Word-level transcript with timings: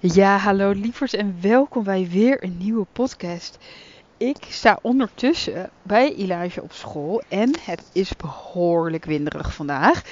Ja, 0.00 0.36
hallo 0.36 0.70
lievers 0.70 1.14
en 1.14 1.36
welkom 1.40 1.84
bij 1.84 2.08
weer 2.10 2.44
een 2.44 2.56
nieuwe 2.58 2.86
podcast. 2.92 3.58
Ik 4.16 4.36
sta 4.48 4.78
ondertussen 4.82 5.70
bij 5.82 6.14
Elijah 6.14 6.64
op 6.64 6.72
school 6.72 7.22
en 7.28 7.56
het 7.64 7.82
is 7.92 8.16
behoorlijk 8.16 9.04
winderig 9.04 9.54
vandaag. 9.54 10.02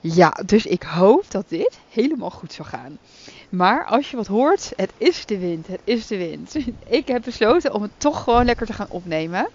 Ja, 0.00 0.36
dus 0.46 0.66
ik 0.66 0.82
hoop 0.82 1.30
dat 1.30 1.48
dit 1.48 1.78
helemaal 1.90 2.30
goed 2.30 2.52
zal 2.52 2.64
gaan. 2.64 2.98
Maar 3.48 3.84
als 3.84 4.10
je 4.10 4.16
wat 4.16 4.26
hoort, 4.26 4.72
het 4.76 4.92
is 4.96 5.26
de 5.26 5.38
wind, 5.38 5.66
het 5.66 5.80
is 5.84 6.06
de 6.06 6.16
wind. 6.16 6.56
Ik 6.98 7.08
heb 7.08 7.22
besloten 7.22 7.74
om 7.74 7.82
het 7.82 7.92
toch 7.96 8.22
gewoon 8.22 8.44
lekker 8.44 8.66
te 8.66 8.72
gaan 8.72 8.90
opnemen. 8.90 9.48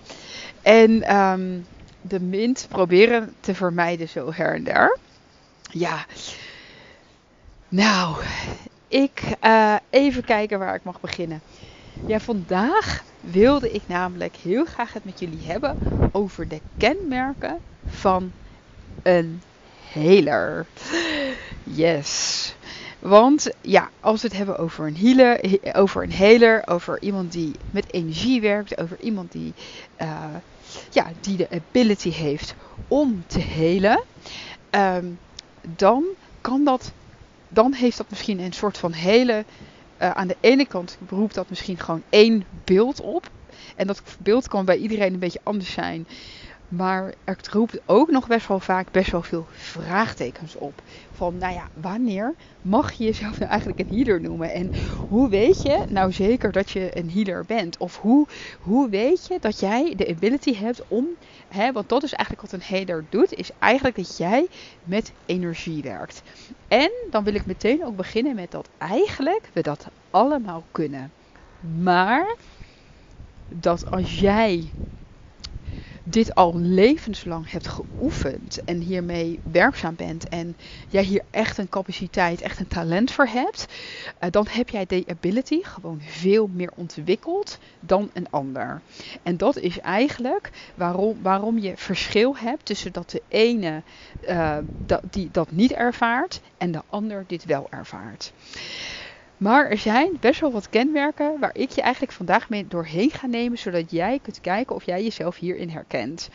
En 0.61 1.15
um, 1.17 1.65
de 2.07 2.29
wind 2.29 2.65
proberen 2.69 3.33
te 3.39 3.55
vermijden 3.55 4.09
zo 4.09 4.31
her 4.33 4.55
en 4.55 4.63
der. 4.63 4.97
Ja, 5.71 6.05
nou, 7.69 8.15
ik 8.87 9.21
uh, 9.43 9.75
even 9.89 10.23
kijken 10.23 10.59
waar 10.59 10.75
ik 10.75 10.83
mag 10.83 10.99
beginnen. 10.99 11.41
Ja, 12.05 12.19
vandaag 12.19 13.03
wilde 13.19 13.71
ik 13.71 13.81
namelijk 13.87 14.35
heel 14.35 14.65
graag 14.65 14.93
het 14.93 15.03
met 15.05 15.19
jullie 15.19 15.45
hebben 15.45 15.77
over 16.11 16.47
de 16.47 16.61
kenmerken 16.77 17.59
van 17.85 18.31
een 19.03 19.41
healer. 19.91 20.65
Yes. 21.63 22.55
Want 22.99 23.49
ja, 23.61 23.89
als 23.99 24.21
we 24.21 24.27
het 24.27 24.37
hebben 24.37 24.57
over 24.57 24.87
een 24.87 24.97
healer, 24.97 25.59
over 25.75 26.03
een 26.03 26.11
healer, 26.11 26.67
over 26.67 27.01
iemand 27.01 27.31
die 27.31 27.51
met 27.71 27.93
energie 27.93 28.41
werkt, 28.41 28.77
over 28.77 28.97
iemand 28.99 29.31
die, 29.31 29.53
uh, 30.01 30.25
ja, 30.89 31.11
die 31.21 31.37
de 31.37 31.49
ability 31.49 32.11
heeft 32.11 32.55
om 32.87 33.23
te 33.27 33.39
helen, 33.39 34.03
um, 34.71 35.19
dan 35.61 36.03
kan 36.41 36.63
dat 36.63 36.93
dan 37.53 37.73
heeft 37.73 37.97
dat 37.97 38.09
misschien 38.09 38.39
een 38.39 38.53
soort 38.53 38.77
van 38.77 38.91
hele. 38.91 39.45
Uh, 40.01 40.11
aan 40.11 40.27
de 40.27 40.35
ene 40.39 40.65
kant 40.65 40.97
roept 41.09 41.35
dat 41.35 41.49
misschien 41.49 41.77
gewoon 41.77 42.03
één 42.09 42.43
beeld 42.63 43.01
op. 43.01 43.29
En 43.75 43.87
dat 43.87 44.03
beeld 44.19 44.47
kan 44.47 44.65
bij 44.65 44.77
iedereen 44.77 45.13
een 45.13 45.19
beetje 45.19 45.39
anders 45.43 45.71
zijn. 45.71 46.07
Maar 46.75 47.13
het 47.23 47.49
roept 47.49 47.79
ook 47.85 48.11
nog 48.11 48.27
best 48.27 48.47
wel 48.47 48.59
vaak 48.59 48.91
best 48.91 49.11
wel 49.11 49.21
veel 49.21 49.45
vraagtekens 49.51 50.55
op. 50.55 50.81
Van, 51.11 51.37
nou 51.37 51.53
ja, 51.53 51.67
wanneer 51.73 52.33
mag 52.61 52.91
je 52.91 53.03
jezelf 53.03 53.39
nou 53.39 53.51
eigenlijk 53.51 53.79
een 53.79 53.95
healer 53.97 54.21
noemen? 54.21 54.51
En 54.51 54.71
hoe 55.07 55.29
weet 55.29 55.61
je 55.61 55.85
nou 55.89 56.11
zeker 56.11 56.51
dat 56.51 56.69
je 56.69 56.97
een 56.97 57.11
healer 57.11 57.45
bent? 57.45 57.77
Of 57.77 57.99
hoe, 57.99 58.27
hoe 58.59 58.89
weet 58.89 59.27
je 59.27 59.37
dat 59.39 59.59
jij 59.59 59.93
de 59.95 60.07
ability 60.07 60.55
hebt 60.55 60.87
om, 60.87 61.07
hè, 61.47 61.71
want 61.71 61.89
dat 61.89 62.03
is 62.03 62.13
eigenlijk 62.13 62.51
wat 62.51 62.61
een 62.61 62.75
healer 62.75 63.05
doet, 63.09 63.33
is 63.33 63.49
eigenlijk 63.59 63.95
dat 63.95 64.17
jij 64.17 64.47
met 64.83 65.11
energie 65.25 65.81
werkt. 65.81 66.21
En 66.67 66.91
dan 67.09 67.23
wil 67.23 67.33
ik 67.33 67.45
meteen 67.45 67.85
ook 67.85 67.95
beginnen 67.95 68.35
met 68.35 68.51
dat 68.51 68.69
eigenlijk 68.77 69.49
we 69.53 69.61
dat 69.61 69.87
allemaal 70.09 70.63
kunnen. 70.71 71.11
Maar 71.81 72.35
dat 73.47 73.91
als 73.91 74.19
jij 74.19 74.71
dit 76.03 76.35
al 76.35 76.57
levenslang 76.57 77.51
hebt 77.51 77.67
geoefend 77.67 78.63
en 78.63 78.79
hiermee 78.79 79.39
werkzaam 79.43 79.95
bent 79.95 80.29
en 80.29 80.55
jij 80.89 81.03
hier 81.03 81.23
echt 81.29 81.57
een 81.57 81.69
capaciteit, 81.69 82.41
echt 82.41 82.59
een 82.59 82.67
talent 82.67 83.11
voor 83.11 83.27
hebt, 83.27 83.67
uh, 84.23 84.29
dan 84.29 84.47
heb 84.49 84.69
jij 84.69 84.85
de 84.85 85.03
ability 85.07 85.63
gewoon 85.63 86.01
veel 86.01 86.49
meer 86.53 86.71
ontwikkeld 86.75 87.57
dan 87.79 88.09
een 88.13 88.27
ander. 88.29 88.81
En 89.23 89.37
dat 89.37 89.57
is 89.57 89.79
eigenlijk 89.79 90.49
waarom, 90.75 91.17
waarom 91.21 91.59
je 91.59 91.73
verschil 91.77 92.37
hebt 92.37 92.65
tussen 92.65 92.91
dat 92.91 93.09
de 93.09 93.21
ene 93.27 93.81
uh, 94.29 94.57
dat, 94.77 95.01
die 95.09 95.29
dat 95.31 95.51
niet 95.51 95.71
ervaart 95.71 96.41
en 96.57 96.71
de 96.71 96.81
ander 96.89 97.23
dit 97.27 97.45
wel 97.45 97.67
ervaart. 97.69 98.33
Maar 99.43 99.69
er 99.69 99.77
zijn 99.77 100.17
best 100.19 100.39
wel 100.39 100.51
wat 100.51 100.69
kenmerken 100.69 101.39
waar 101.39 101.55
ik 101.55 101.69
je 101.69 101.81
eigenlijk 101.81 102.13
vandaag 102.13 102.49
mee 102.49 102.67
doorheen 102.67 103.09
ga 103.11 103.27
nemen, 103.27 103.57
zodat 103.57 103.91
jij 103.91 104.19
kunt 104.21 104.41
kijken 104.41 104.75
of 104.75 104.83
jij 104.83 105.03
jezelf 105.03 105.35
hierin 105.37 105.69
herkent. 105.69 106.29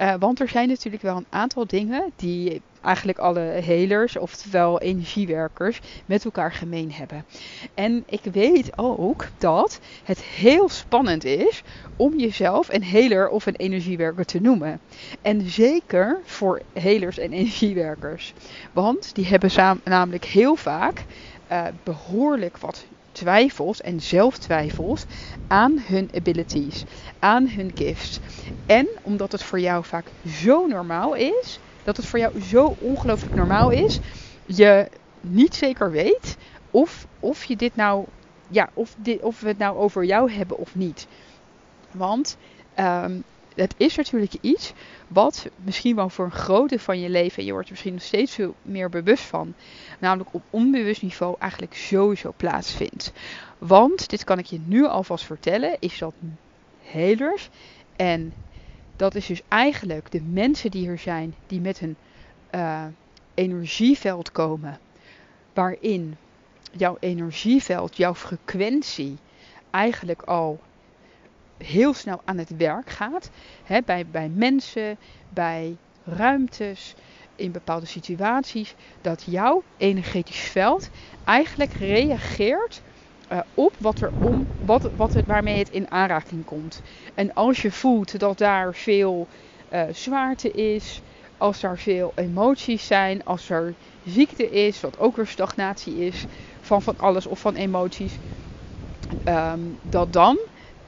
Uh, 0.00 0.14
want 0.18 0.40
er 0.40 0.48
zijn 0.48 0.68
natuurlijk 0.68 1.02
wel 1.02 1.16
een 1.16 1.26
aantal 1.30 1.66
dingen 1.66 2.12
die 2.16 2.62
eigenlijk 2.82 3.18
alle 3.18 3.40
helers, 3.40 4.16
oftewel 4.16 4.80
energiewerkers, 4.80 5.80
met 6.06 6.24
elkaar 6.24 6.52
gemeen 6.52 6.92
hebben. 6.92 7.24
En 7.74 8.04
ik 8.06 8.20
weet 8.32 8.78
ook 8.78 9.26
dat 9.38 9.80
het 10.04 10.20
heel 10.20 10.68
spannend 10.68 11.24
is 11.24 11.62
om 11.96 12.18
jezelf 12.18 12.72
een 12.72 12.82
heler 12.82 13.28
of 13.28 13.46
een 13.46 13.56
energiewerker 13.56 14.24
te 14.24 14.40
noemen. 14.40 14.80
En 15.22 15.48
zeker 15.50 16.20
voor 16.24 16.62
helers 16.72 17.18
en 17.18 17.32
energiewerkers. 17.32 18.34
Want 18.72 19.14
die 19.14 19.26
hebben 19.26 19.80
namelijk 19.84 20.24
heel 20.24 20.56
vaak 20.56 21.04
uh, 21.52 21.66
behoorlijk 21.84 22.58
wat 22.58 22.84
twijfels 23.12 23.80
en 23.80 24.00
zelftwijfels 24.00 25.04
aan 25.46 25.82
hun 25.86 26.10
abilities, 26.14 26.84
aan 27.18 27.48
hun 27.48 27.70
gifts. 27.74 28.20
En 28.66 28.88
omdat 29.02 29.32
het 29.32 29.42
voor 29.42 29.60
jou 29.60 29.84
vaak 29.84 30.12
zo 30.24 30.66
normaal 30.66 31.14
is, 31.14 31.58
dat 31.82 31.96
het 31.96 32.06
voor 32.06 32.18
jou 32.18 32.40
zo 32.40 32.66
ongelooflijk 32.66 33.34
normaal 33.34 33.70
is, 33.70 34.00
je 34.46 34.88
niet 35.20 35.54
zeker 35.54 35.90
weet 35.90 36.36
of, 36.70 37.06
of 37.20 37.44
je 37.44 37.56
dit 37.56 37.76
nou, 37.76 38.06
ja, 38.48 38.70
of, 38.74 38.94
dit, 38.98 39.22
of 39.22 39.40
we 39.40 39.48
het 39.48 39.58
nou 39.58 39.76
over 39.76 40.04
jou 40.04 40.32
hebben 40.32 40.58
of 40.58 40.74
niet. 40.74 41.06
Want 41.90 42.36
um, 42.78 43.24
het 43.54 43.74
is 43.76 43.96
natuurlijk 43.96 44.34
iets 44.40 44.72
wat 45.08 45.48
misschien 45.56 45.96
wel 45.96 46.08
voor 46.08 46.24
een 46.24 46.30
grote 46.30 46.78
van 46.78 47.00
je 47.00 47.08
leven, 47.08 47.38
en 47.38 47.44
je 47.44 47.52
wordt 47.52 47.66
er 47.66 47.72
misschien 47.72 47.94
nog 47.94 48.02
steeds 48.02 48.34
veel 48.34 48.54
meer 48.62 48.88
bewust 48.88 49.24
van, 49.24 49.54
namelijk 49.98 50.34
op 50.34 50.42
onbewust 50.50 51.02
niveau 51.02 51.36
eigenlijk 51.38 51.74
sowieso 51.74 52.32
plaatsvindt. 52.36 53.12
Want, 53.58 54.08
dit 54.08 54.24
kan 54.24 54.38
ik 54.38 54.46
je 54.46 54.60
nu 54.64 54.86
alvast 54.86 55.24
vertellen, 55.24 55.76
is 55.80 55.98
dat 55.98 56.14
helers 56.82 57.48
en 57.96 58.32
dat 58.96 59.14
is 59.14 59.26
dus 59.26 59.42
eigenlijk 59.48 60.10
de 60.10 60.22
mensen 60.22 60.70
die 60.70 60.88
er 60.88 60.98
zijn, 60.98 61.34
die 61.46 61.60
met 61.60 61.80
een 61.80 61.96
uh, 62.54 62.84
energieveld 63.34 64.32
komen, 64.32 64.78
waarin 65.52 66.16
jouw 66.72 66.96
energieveld, 67.00 67.96
jouw 67.96 68.14
frequentie 68.14 69.16
eigenlijk 69.70 70.22
al 70.22 70.60
heel 71.58 71.94
snel 71.94 72.20
aan 72.24 72.38
het 72.38 72.56
werk 72.56 72.90
gaat. 72.90 73.30
Hè, 73.64 73.80
bij, 73.84 74.06
bij 74.06 74.28
mensen, 74.28 74.98
bij 75.28 75.76
ruimtes, 76.04 76.94
in 77.36 77.52
bepaalde 77.52 77.86
situaties. 77.86 78.74
Dat 79.00 79.22
jouw 79.26 79.62
energetisch 79.76 80.40
veld 80.40 80.90
eigenlijk 81.24 81.72
reageert 81.72 82.82
uh, 83.32 83.38
op 83.54 83.74
wat 83.78 84.00
er 84.00 84.12
om, 84.18 84.46
wat, 84.58 84.90
wat 84.96 85.12
het, 85.12 85.26
waarmee 85.26 85.58
het 85.58 85.70
in 85.70 85.90
aanraking 85.90 86.44
komt. 86.44 86.82
En 87.14 87.34
als 87.34 87.62
je 87.62 87.70
voelt 87.70 88.18
dat 88.18 88.38
daar 88.38 88.74
veel 88.74 89.28
uh, 89.72 89.82
zwaarte 89.92 90.50
is, 90.50 91.02
als 91.36 91.62
er 91.62 91.78
veel 91.78 92.12
emoties 92.14 92.86
zijn, 92.86 93.24
als 93.24 93.50
er 93.50 93.74
ziekte 94.04 94.50
is, 94.50 94.80
wat 94.80 94.98
ook 94.98 95.16
weer 95.16 95.26
stagnatie 95.26 96.06
is 96.06 96.24
van 96.60 96.82
van 96.82 96.94
alles 96.98 97.26
of 97.26 97.40
van 97.40 97.54
emoties, 97.54 98.18
um, 99.24 99.78
dat 99.82 100.12
dan 100.12 100.38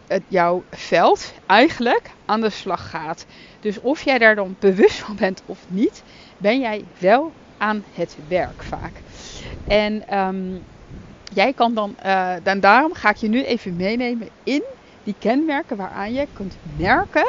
het 0.06 0.22
jouw 0.28 0.62
veld 0.70 1.32
eigenlijk 1.46 2.10
aan 2.24 2.40
de 2.40 2.50
slag 2.50 2.90
gaat. 2.90 3.26
Dus 3.60 3.80
of 3.80 4.02
jij 4.02 4.18
daar 4.18 4.34
dan 4.34 4.56
bewust 4.58 4.98
van 4.98 5.16
bent 5.16 5.42
of 5.46 5.58
niet, 5.68 6.02
ben 6.38 6.60
jij 6.60 6.84
wel 6.98 7.32
aan 7.58 7.84
het 7.94 8.16
werk 8.28 8.62
vaak. 8.62 8.92
En 9.66 10.18
um, 10.18 10.62
jij 11.32 11.52
kan 11.52 11.74
dan, 11.74 11.96
dan, 12.42 12.60
daarom 12.60 12.94
ga 12.94 13.10
ik 13.10 13.16
je 13.16 13.28
nu 13.28 13.44
even 13.44 13.76
meenemen 13.76 14.28
in 14.44 14.62
die 15.06 15.14
kenmerken 15.18 15.76
waaraan 15.76 16.12
je 16.12 16.26
kunt 16.32 16.56
merken 16.76 17.26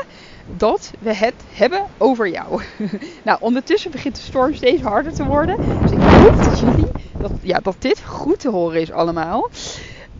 dat 0.55 0.91
we 0.99 1.13
het 1.13 1.33
hebben 1.53 1.81
over 1.97 2.27
jou. 2.27 2.61
nou, 3.23 3.37
ondertussen 3.41 3.91
begint 3.91 4.15
de 4.15 4.21
storm 4.21 4.53
steeds 4.53 4.81
harder 4.81 5.13
te 5.13 5.25
worden. 5.25 5.57
Dus 5.81 5.91
ik 5.91 5.99
hoop 5.99 6.43
dat 6.43 6.59
jullie, 6.59 6.87
dat, 7.19 7.31
ja, 7.41 7.59
dat 7.59 7.75
dit 7.79 8.03
goed 8.05 8.39
te 8.39 8.49
horen 8.49 8.81
is 8.81 8.91
allemaal. 8.91 9.49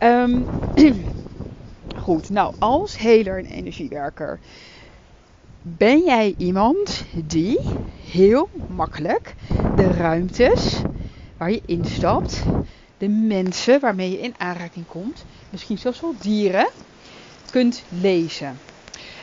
Um, 0.02 0.46
goed, 2.08 2.30
nou 2.30 2.54
als 2.58 2.98
heler 2.98 3.38
en 3.38 3.44
energiewerker 3.44 4.38
Ben 5.62 6.04
jij 6.04 6.34
iemand 6.38 7.04
die 7.14 7.60
heel 8.10 8.48
makkelijk 8.66 9.34
de 9.74 9.92
ruimtes 9.92 10.84
waar 11.36 11.50
je 11.50 11.62
instapt, 11.66 12.42
de 12.98 13.08
mensen 13.08 13.80
waarmee 13.80 14.10
je 14.10 14.20
in 14.20 14.34
aanraking 14.38 14.86
komt, 14.86 15.24
misschien 15.50 15.78
zelfs 15.78 16.00
wel 16.00 16.14
dieren, 16.20 16.68
kunt 17.50 17.82
lezen? 17.88 18.58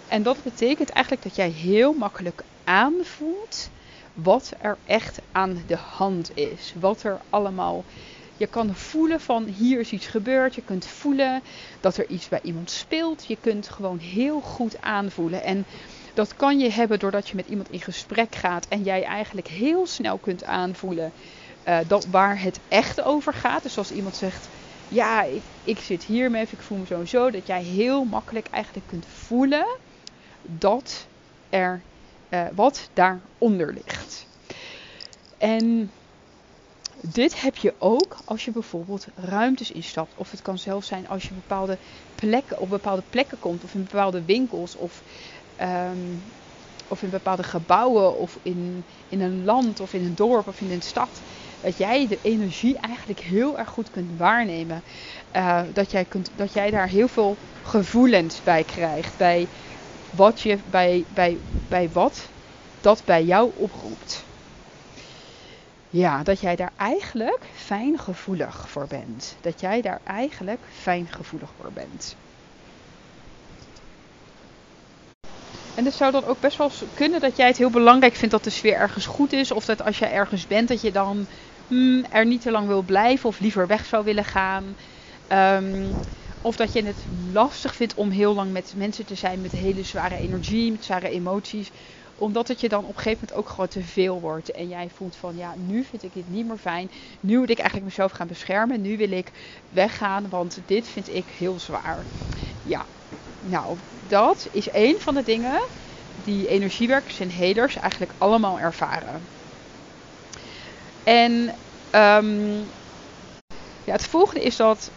En 0.09 0.23
dat 0.23 0.37
betekent 0.43 0.89
eigenlijk 0.89 1.25
dat 1.25 1.35
jij 1.35 1.49
heel 1.49 1.93
makkelijk 1.93 2.43
aanvoelt 2.63 3.69
wat 4.13 4.53
er 4.61 4.77
echt 4.85 5.19
aan 5.31 5.57
de 5.67 5.77
hand 5.77 6.37
is. 6.37 6.73
Wat 6.79 7.03
er 7.03 7.17
allemaal. 7.29 7.83
Je 8.37 8.47
kan 8.47 8.75
voelen 8.75 9.21
van 9.21 9.43
hier 9.43 9.79
is 9.79 9.91
iets 9.91 10.07
gebeurd. 10.07 10.55
Je 10.55 10.61
kunt 10.61 10.85
voelen 10.85 11.41
dat 11.79 11.97
er 11.97 12.09
iets 12.09 12.27
bij 12.27 12.39
iemand 12.43 12.69
speelt. 12.69 13.25
Je 13.25 13.37
kunt 13.41 13.69
gewoon 13.69 13.97
heel 13.97 14.41
goed 14.41 14.81
aanvoelen. 14.81 15.43
En 15.43 15.65
dat 16.13 16.35
kan 16.35 16.59
je 16.59 16.69
hebben 16.69 16.99
doordat 16.99 17.29
je 17.29 17.35
met 17.35 17.47
iemand 17.47 17.69
in 17.69 17.81
gesprek 17.81 18.35
gaat 18.35 18.67
en 18.67 18.83
jij 18.83 19.03
eigenlijk 19.03 19.47
heel 19.47 19.87
snel 19.87 20.17
kunt 20.17 20.43
aanvoelen 20.43 21.11
dat, 21.87 22.05
waar 22.05 22.41
het 22.41 22.59
echt 22.67 23.01
over 23.01 23.33
gaat. 23.33 23.63
Dus 23.63 23.77
als 23.77 23.91
iemand 23.91 24.15
zegt, 24.15 24.49
ja, 24.87 25.23
ik, 25.23 25.43
ik 25.63 25.79
zit 25.79 26.03
hiermee 26.03 26.43
of 26.43 26.51
ik 26.51 26.61
voel 26.61 26.77
me 26.77 26.85
zo 26.85 26.99
en 26.99 27.07
zo, 27.07 27.31
dat 27.31 27.47
jij 27.47 27.63
heel 27.63 28.03
makkelijk 28.03 28.47
eigenlijk 28.47 28.87
kunt 28.87 29.05
voelen 29.05 29.65
dat 30.41 31.07
er 31.49 31.81
uh, 32.29 32.45
wat 32.55 32.89
daaronder 32.93 33.73
ligt. 33.73 34.27
En 35.37 35.91
dit 37.01 37.41
heb 37.41 37.55
je 37.55 37.75
ook 37.77 38.17
als 38.25 38.45
je 38.45 38.51
bijvoorbeeld 38.51 39.07
ruimtes 39.15 39.71
instapt. 39.71 40.13
Of 40.15 40.31
het 40.31 40.41
kan 40.41 40.57
zelfs 40.57 40.87
zijn 40.87 41.07
als 41.07 41.23
je 41.23 41.33
bepaalde 41.33 41.77
plekken, 42.15 42.59
op 42.59 42.69
bepaalde 42.69 43.03
plekken 43.09 43.39
komt. 43.39 43.63
Of 43.63 43.73
in 43.73 43.83
bepaalde 43.83 44.23
winkels. 44.23 44.75
Of, 44.75 45.03
um, 45.61 46.23
of 46.87 47.01
in 47.01 47.09
bepaalde 47.09 47.43
gebouwen. 47.43 48.17
Of 48.17 48.39
in, 48.41 48.85
in 49.07 49.21
een 49.21 49.45
land. 49.45 49.79
Of 49.79 49.93
in 49.93 50.05
een 50.05 50.15
dorp. 50.15 50.47
Of 50.47 50.61
in 50.61 50.71
een 50.71 50.81
stad. 50.81 51.21
Dat 51.61 51.77
jij 51.77 52.07
de 52.07 52.19
energie 52.21 52.77
eigenlijk 52.77 53.19
heel 53.19 53.57
erg 53.57 53.69
goed 53.69 53.89
kunt 53.89 54.17
waarnemen. 54.17 54.81
Uh, 55.35 55.61
dat, 55.73 55.91
jij 55.91 56.05
kunt, 56.05 56.29
dat 56.35 56.53
jij 56.53 56.71
daar 56.71 56.87
heel 56.87 57.07
veel 57.07 57.37
gevoelens 57.61 58.43
bij 58.43 58.63
krijgt. 58.63 59.17
Bij 59.17 59.47
wat 60.09 60.41
je 60.41 60.57
bij, 60.65 61.05
bij, 61.13 61.37
bij 61.67 61.89
wat 61.89 62.29
dat 62.85 63.01
bij 63.05 63.23
jou 63.23 63.51
oproept. 63.55 64.25
Ja, 65.95 66.23
dat 66.23 66.39
jij 66.39 66.55
daar 66.55 66.71
eigenlijk 66.77 67.45
fijngevoelig 67.53 68.69
voor 68.69 68.87
bent. 68.87 69.37
Dat 69.41 69.59
jij 69.59 69.81
daar 69.81 70.01
eigenlijk 70.03 70.59
fijngevoelig 70.69 71.49
voor 71.57 71.71
bent. 71.73 72.15
En 75.73 75.85
het 75.85 75.93
zou 75.93 76.11
dan 76.11 76.23
ook 76.23 76.39
best 76.39 76.57
wel 76.57 76.71
kunnen 76.93 77.19
dat 77.19 77.37
jij 77.37 77.47
het 77.47 77.57
heel 77.57 77.69
belangrijk 77.69 78.15
vindt 78.15 78.33
dat 78.33 78.43
de 78.43 78.49
sfeer 78.49 78.73
ergens 78.73 79.05
goed 79.05 79.33
is. 79.33 79.51
Of 79.51 79.65
dat 79.65 79.81
als 79.81 79.99
je 79.99 80.05
ergens 80.05 80.47
bent, 80.47 80.67
dat 80.67 80.81
je 80.81 80.91
dan 80.91 81.27
hmm, 81.67 82.05
er 82.09 82.25
niet 82.25 82.41
te 82.41 82.51
lang 82.51 82.67
wil 82.67 82.83
blijven 82.83 83.29
of 83.29 83.39
liever 83.39 83.67
weg 83.67 83.85
zou 83.85 84.03
willen 84.03 84.25
gaan. 84.25 84.75
Um, 85.27 85.97
of 86.41 86.55
dat 86.55 86.73
je 86.73 86.85
het 86.85 87.07
lastig 87.31 87.75
vindt 87.75 87.93
om 87.93 88.09
heel 88.09 88.33
lang 88.33 88.51
met 88.51 88.73
mensen 88.75 89.05
te 89.05 89.15
zijn 89.15 89.41
met 89.41 89.51
hele 89.51 89.83
zware 89.83 90.17
energie, 90.17 90.71
met 90.71 90.83
zware 90.83 91.09
emoties. 91.09 91.71
Omdat 92.15 92.47
het 92.47 92.59
je 92.59 92.69
dan 92.69 92.83
op 92.83 92.89
een 92.89 93.01
gegeven 93.01 93.19
moment 93.27 93.33
ook 93.39 93.49
gewoon 93.49 93.67
te 93.67 93.83
veel 93.83 94.21
wordt. 94.21 94.51
En 94.51 94.67
jij 94.67 94.89
voelt 94.89 95.15
van 95.15 95.35
ja, 95.35 95.55
nu 95.55 95.83
vind 95.83 96.03
ik 96.03 96.13
dit 96.13 96.27
niet 96.27 96.45
meer 96.45 96.57
fijn. 96.57 96.91
Nu 97.19 97.37
moet 97.37 97.49
ik 97.49 97.57
eigenlijk 97.57 97.89
mezelf 97.89 98.11
gaan 98.11 98.27
beschermen. 98.27 98.81
Nu 98.81 98.97
wil 98.97 99.11
ik 99.11 99.31
weggaan, 99.69 100.29
want 100.29 100.67
dit 100.67 100.87
vind 100.87 101.07
ik 101.09 101.29
heel 101.29 101.59
zwaar. 101.59 102.07
Ja, 102.61 102.87
nou, 103.39 103.79
dat 103.89 104.47
is 104.51 104.67
een 104.73 104.99
van 104.99 105.13
de 105.13 105.23
dingen 105.23 105.69
die 106.15 106.47
energiewerkers 106.47 107.19
en 107.19 107.29
helers 107.29 107.75
eigenlijk 107.75 108.13
allemaal 108.17 108.59
ervaren. 108.59 109.29
En 111.03 111.33
um, 111.89 112.71
ja, 113.83 113.91
het 113.91 114.05
volgende 114.05 114.43
is 114.43 114.55
dat 114.55 114.91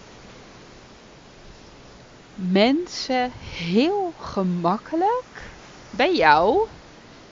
mensen 2.34 3.30
heel 3.32 4.12
gemakkelijk 4.16 5.58
bij 5.90 6.14
jou 6.14 6.68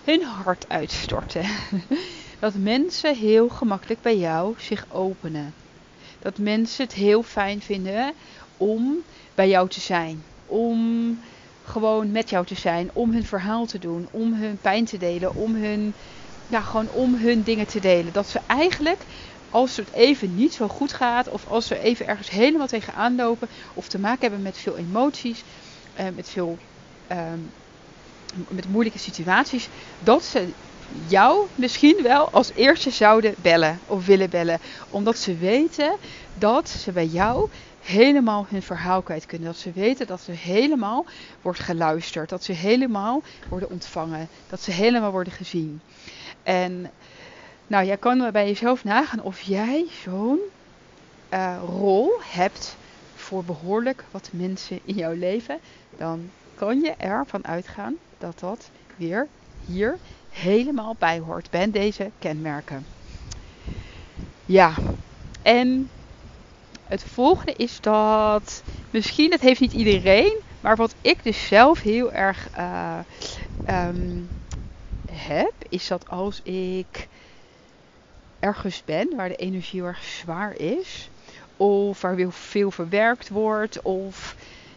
hun 0.06 0.22
hart 0.22 0.68
uitstorten. 0.68 1.44
Dat 2.40 2.54
mensen 2.54 3.16
heel 3.16 3.48
gemakkelijk 3.48 4.00
bij 4.00 4.16
jou 4.16 4.54
zich 4.58 4.84
openen. 4.88 5.54
Dat 6.18 6.38
mensen 6.38 6.84
het 6.84 6.94
heel 6.94 7.22
fijn 7.22 7.60
vinden 7.60 8.14
om 8.56 9.04
bij 9.34 9.48
jou 9.48 9.68
te 9.68 9.80
zijn. 9.80 10.24
Om 10.44 11.20
gewoon 11.62 12.10
met 12.10 12.30
jou 12.30 12.46
te 12.46 12.54
zijn. 12.54 12.94
Om 12.94 13.12
hun 13.12 13.24
verhaal 13.24 13.66
te 13.66 13.78
doen. 13.78 14.08
Om 14.10 14.34
hun 14.34 14.58
pijn 14.58 14.84
te 14.84 14.96
delen. 14.96 15.34
Om 15.34 15.54
hun, 15.54 15.94
ja, 16.46 16.60
gewoon 16.60 16.88
om 16.88 17.14
hun 17.14 17.42
dingen 17.42 17.66
te 17.66 17.80
delen. 17.80 18.12
Dat 18.12 18.28
ze 18.28 18.40
eigenlijk 18.46 19.04
als 19.48 19.76
het 19.76 19.92
even 19.92 20.34
niet 20.34 20.54
zo 20.54 20.68
goed 20.68 20.92
gaat, 20.92 21.28
of 21.28 21.46
als 21.46 21.66
ze 21.66 21.78
even 21.78 22.06
ergens 22.06 22.30
helemaal 22.30 22.66
tegenaan 22.66 23.14
lopen, 23.14 23.48
of 23.74 23.88
te 23.88 23.98
maken 23.98 24.20
hebben 24.20 24.42
met 24.42 24.58
veel 24.58 24.76
emoties, 24.76 25.44
uh, 26.00 26.06
met 26.14 26.28
veel 26.28 26.58
ehm, 27.06 27.40
met 28.48 28.68
moeilijke 28.68 28.98
situaties, 28.98 29.68
dat 29.98 30.24
ze 30.24 30.54
jou 30.88 31.48
misschien 31.54 32.02
wel 32.02 32.30
als 32.30 32.52
eerste 32.54 32.90
zouden 32.90 33.34
bellen 33.38 33.80
of 33.86 34.06
willen 34.06 34.30
bellen. 34.30 34.60
Omdat 34.90 35.18
ze 35.18 35.36
weten 35.36 35.96
dat 36.34 36.68
ze 36.68 36.92
bij 36.92 37.06
jou 37.06 37.48
helemaal 37.80 38.46
hun 38.48 38.62
verhaal 38.62 39.02
kwijt 39.02 39.26
kunnen. 39.26 39.48
Dat 39.48 39.56
ze 39.56 39.72
weten 39.72 40.06
dat 40.06 40.20
ze 40.20 40.32
helemaal 40.32 41.06
wordt 41.42 41.60
geluisterd. 41.60 42.28
Dat 42.28 42.44
ze 42.44 42.52
helemaal 42.52 43.22
worden 43.48 43.70
ontvangen. 43.70 44.28
Dat 44.48 44.60
ze 44.60 44.70
helemaal 44.70 45.10
worden 45.10 45.32
gezien. 45.32 45.80
En 46.42 46.90
nou, 47.66 47.86
jij 47.86 47.96
kan 47.96 48.30
bij 48.32 48.46
jezelf 48.46 48.84
nagaan 48.84 49.22
of 49.22 49.40
jij 49.40 49.86
zo'n 50.04 50.40
uh, 51.30 51.56
rol 51.66 52.10
hebt 52.22 52.76
voor 53.14 53.44
behoorlijk 53.44 54.04
wat 54.10 54.28
mensen 54.32 54.80
in 54.84 54.94
jouw 54.94 55.14
leven. 55.14 55.58
Dan 55.96 56.30
kan 56.54 56.80
je 56.80 56.94
ervan 56.98 57.46
uitgaan 57.46 57.96
dat 58.18 58.38
dat 58.38 58.70
weer 58.96 59.28
hier 59.66 59.98
helemaal 60.30 60.96
bij 60.98 61.18
hoort. 61.18 61.50
Bij 61.50 61.70
deze 61.70 62.10
kenmerken. 62.18 62.86
Ja, 64.46 64.74
en 65.42 65.90
het 66.88 67.02
volgende 67.02 67.52
is 67.52 67.80
dat 67.80 68.62
misschien, 68.90 69.30
het 69.30 69.40
heeft 69.40 69.60
niet 69.60 69.72
iedereen, 69.72 70.40
maar 70.60 70.76
wat 70.76 70.94
ik 71.00 71.24
dus 71.24 71.46
zelf 71.46 71.80
heel 71.80 72.12
erg 72.12 72.48
uh, 72.58 72.98
um, 73.68 74.28
heb, 75.10 75.52
is 75.68 75.86
dat 75.86 76.08
als 76.08 76.42
ik 76.42 77.08
ergens 78.40 78.84
ben 78.84 79.16
waar 79.16 79.28
de 79.28 79.36
energie 79.36 79.80
heel 79.80 79.88
erg 79.88 80.04
zwaar 80.04 80.56
is, 80.56 81.08
of 81.56 82.00
waar 82.00 82.32
veel 82.32 82.70
verwerkt 82.70 83.28
wordt, 83.28 83.82
of 83.82 84.36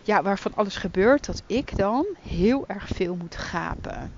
ja, 0.09 0.21
waarvan 0.21 0.55
alles 0.55 0.75
gebeurt, 0.75 1.25
dat 1.25 1.43
ik 1.45 1.77
dan 1.77 2.05
heel 2.27 2.63
erg 2.67 2.87
veel 2.87 3.15
moet 3.15 3.35
gapen. 3.35 4.11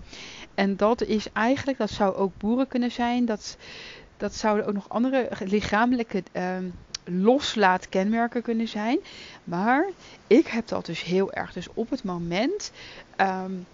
En 0.56 0.78
dat 0.78 1.04
is 1.04 1.28
eigenlijk, 1.34 1.78
dat 1.78 1.90
zou 1.90 2.16
ook 2.16 2.32
boeren 2.38 2.68
kunnen 2.68 2.92
zijn, 2.92 3.26
dat, 3.26 3.58
dat 4.18 4.36
zouden 4.36 4.66
ook 4.66 4.74
nog 4.74 4.90
andere 4.90 5.30
lichamelijke 5.40 6.24
um, 6.34 6.74
loslaatkenmerken 7.04 8.42
kunnen 8.42 8.68
zijn. 8.68 9.00
Maar 9.44 9.90
ik 10.28 10.48
heb 10.48 10.68
dat 10.68 10.86
dus 10.86 11.04
heel 11.04 11.32
erg. 11.32 11.54
Dus 11.54 11.68
op 11.74 11.90
het 11.90 12.04
moment 12.04 12.72
um, 13.18 13.66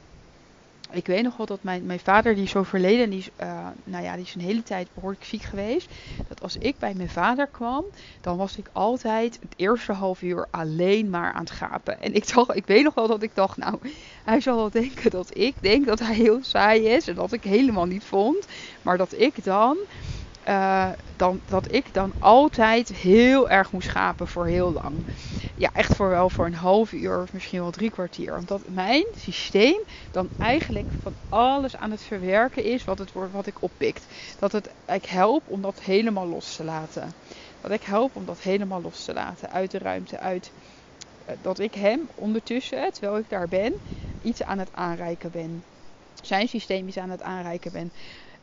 ik 0.92 1.06
weet 1.06 1.24
nog 1.24 1.38
wel 1.38 1.46
dat 1.46 1.64
mijn, 1.64 1.86
mijn 1.86 2.00
vader, 2.00 2.36
die 2.36 2.48
zo 2.48 2.64
verleden, 2.64 3.10
die 3.10 3.20
is, 3.20 3.30
uh, 3.42 3.68
nou 3.84 4.04
ja, 4.04 4.16
die 4.16 4.26
is 4.26 4.36
een 4.36 4.42
hele 4.42 4.64
tijd 4.64 4.88
behoorlijk 4.94 5.24
ziek 5.24 5.42
geweest. 5.42 5.90
Dat 6.28 6.42
als 6.42 6.58
ik 6.58 6.80
bij 6.80 6.94
mijn 6.94 7.10
vader 7.10 7.48
kwam, 7.48 7.86
dan 8.22 8.38
was 8.38 8.58
ik 8.58 8.70
altijd 8.72 9.40
het 9.42 9.54
eerste 9.56 9.92
half 9.92 10.22
uur 10.22 10.48
alleen 10.52 11.10
maar 11.10 11.34
aan 11.34 11.44
het 11.44 11.52
gapen. 11.52 12.02
En 12.02 12.14
ik 12.14 12.34
dacht, 12.34 12.56
ik 12.56 12.66
weet 12.66 12.84
nog 12.84 12.94
wel 12.94 13.08
dat 13.08 13.22
ik 13.22 13.32
dacht, 13.34 13.58
nou, 13.58 13.78
hij 14.24 14.42
zal 14.42 14.56
wel 14.56 14.70
denken 14.70 15.12
dat 15.12 15.38
ik 15.38 15.56
denk 15.62 15.86
dat 15.86 16.00
hij 16.00 16.16
heel 16.16 16.40
saai 16.44 16.88
is 16.88 17.08
en 17.08 17.16
dat 17.16 17.32
ik 17.32 17.44
helemaal 17.44 17.86
niet 17.86 18.04
vond. 18.04 18.48
Maar 18.82 18.98
dat 18.98 19.14
ik 19.20 19.44
dan 19.44 19.78
uh, 20.48 20.90
dan, 21.16 21.42
dat 21.46 21.74
ik 21.74 21.94
dan 21.94 22.14
altijd 22.20 22.90
heel 22.90 23.50
erg 23.50 23.72
moest 23.72 23.88
schapen 23.88 24.28
voor 24.28 24.46
heel 24.46 24.72
lang. 24.72 25.06
Ja, 25.56 25.70
echt 25.74 25.96
voor 25.96 26.10
wel 26.10 26.30
voor 26.30 26.46
een 26.46 26.54
half 26.54 26.92
uur 26.92 27.22
of 27.22 27.34
misschien 27.34 27.60
wel 27.60 27.72
drie 27.72 27.90
kwartier. 27.90 28.38
Omdat 28.38 28.62
mijn 28.68 29.06
systeem 29.18 29.80
dan 30.12 30.30
eigenlijk 30.38 30.88
van 31.02 31.14
alles 31.30 31.76
aan 31.76 31.92
het 31.92 32.02
verwerken 32.02 32.64
is 32.64 32.84
wat, 32.84 33.00
het, 33.00 33.12
wat 33.32 33.46
ik 33.46 33.62
oppikt. 33.62 34.06
Dat 34.40 34.52
het, 34.52 34.70
ik 34.88 35.06
help 35.06 35.44
om 35.48 35.62
dat 35.62 35.80
helemaal 35.80 36.28
los 36.28 36.56
te 36.56 36.64
laten. 36.64 37.14
Dat 37.62 37.72
ik 37.72 37.84
help 37.84 38.16
om 38.16 38.26
dat 38.26 38.40
helemaal 38.40 38.82
los 38.82 39.04
te 39.04 39.14
laten 39.14 39.52
uit 39.52 39.72
de 39.72 39.78
ruimte, 39.78 40.20
uit 40.20 40.52
eh, 41.26 41.36
dat 41.42 41.60
ik 41.60 41.74
hem 41.74 42.10
ondertussen, 42.16 42.92
terwijl 42.92 43.18
ik 43.18 43.30
daar 43.30 43.48
ben, 43.48 43.74
iets 44.22 44.44
aan 44.44 44.60
het 44.60 44.70
aanreiken 44.74 45.32
ben. 45.32 45.64
Zijn 46.22 46.48
systeem 46.48 46.88
iets 46.88 46.98
aan 46.98 47.10
het 47.10 47.22
aanreiken 47.22 47.72
ben. 47.72 47.92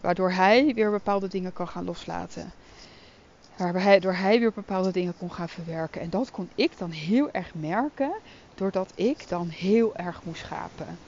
Waardoor 0.04 0.30
hij 0.30 0.74
weer 0.74 0.90
bepaalde 0.90 1.28
dingen 1.28 1.52
kan 1.52 1.68
gaan 1.68 1.84
loslaten. 1.84 2.52
Waardoor 3.56 4.12
hij 4.12 4.38
weer 4.38 4.52
bepaalde 4.52 4.90
dingen 4.90 5.14
kon 5.18 5.32
gaan 5.32 5.48
verwerken. 5.48 6.00
En 6.00 6.10
dat 6.10 6.30
kon 6.30 6.50
ik 6.54 6.78
dan 6.78 6.90
heel 6.90 7.30
erg 7.30 7.54
merken. 7.54 8.20
doordat 8.54 8.92
ik 8.94 9.28
dan 9.28 9.48
heel 9.48 9.96
erg 9.96 10.24
moest 10.24 10.40
schapen. 10.40 10.98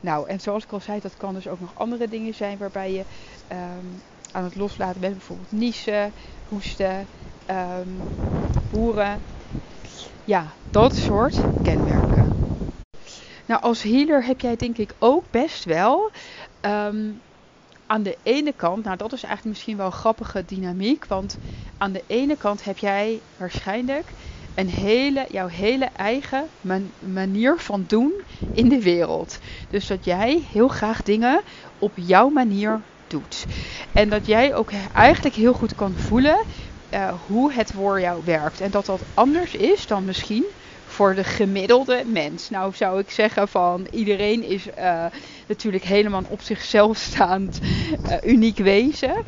Nou, 0.00 0.28
en 0.28 0.40
zoals 0.40 0.64
ik 0.64 0.72
al 0.72 0.80
zei, 0.80 1.00
dat 1.00 1.16
kan 1.16 1.34
dus 1.34 1.48
ook 1.48 1.60
nog 1.60 1.74
andere 1.74 2.08
dingen 2.08 2.34
zijn 2.34 2.58
waarbij 2.58 2.92
je 2.92 3.04
ehm, 3.46 3.86
aan 4.32 4.44
het 4.44 4.54
loslaten 4.54 5.00
bent. 5.00 5.12
Bijvoorbeeld 5.12 5.52
niezen, 5.52 6.12
hoesten, 6.48 7.06
um, 7.46 7.98
boeren. 8.70 9.20
Ja, 10.24 10.52
dat 10.70 10.94
soort 10.94 11.36
kenmerken. 11.62 12.32
Nou, 13.46 13.62
als 13.62 13.82
healer 13.82 14.24
heb 14.24 14.40
jij 14.40 14.56
denk 14.56 14.78
ik 14.78 14.94
ook 14.98 15.24
best 15.30 15.64
wel 15.64 16.10
ehm, 16.60 17.10
aan 17.86 18.02
de 18.02 18.16
ene 18.22 18.52
kant, 18.52 18.84
nou 18.84 18.96
dat 18.96 19.12
is 19.12 19.22
eigenlijk 19.22 19.54
misschien 19.54 19.76
wel 19.76 19.86
een 19.86 19.92
grappige 19.92 20.44
dynamiek, 20.44 21.06
want 21.06 21.38
aan 21.78 21.92
de 21.92 22.04
ene 22.06 22.36
kant 22.36 22.64
heb 22.64 22.78
jij 22.78 23.20
waarschijnlijk 23.36 24.12
een 24.54 24.68
hele, 24.68 25.24
jouw 25.28 25.46
hele 25.46 25.84
eigen 25.84 26.50
manier 26.98 27.58
van 27.58 27.84
doen 27.86 28.22
in 28.52 28.68
de 28.68 28.82
wereld. 28.82 29.38
Dus 29.68 29.86
dat 29.86 30.04
jij 30.04 30.46
heel 30.50 30.68
graag 30.68 31.02
dingen 31.02 31.42
op 31.78 31.92
jouw 31.94 32.28
manier 32.28 32.82
doet. 33.06 33.46
En 33.92 34.08
dat 34.08 34.26
jij 34.26 34.54
ook 34.54 34.70
eigenlijk 34.92 35.34
heel 35.34 35.52
goed 35.52 35.74
kan 35.74 35.96
voelen 35.96 36.44
uh, 36.90 37.22
hoe 37.26 37.52
het 37.52 37.72
voor 37.72 38.00
jou 38.00 38.22
werkt. 38.24 38.60
En 38.60 38.70
dat 38.70 38.86
dat 38.86 39.06
anders 39.14 39.54
is 39.54 39.86
dan 39.86 40.04
misschien 40.04 40.46
voor 40.96 41.14
de 41.14 41.24
gemiddelde 41.24 42.02
mens. 42.06 42.50
Nou 42.50 42.74
zou 42.74 42.98
ik 42.98 43.10
zeggen 43.10 43.48
van 43.48 43.86
iedereen 43.90 44.42
is 44.42 44.66
uh, 44.66 45.04
natuurlijk 45.46 45.84
helemaal 45.84 46.22
op 46.28 46.40
zichzelf 46.40 46.96
staand 46.96 47.60
uh, 48.08 48.16
uniek 48.32 48.58
wezen. 48.58 49.22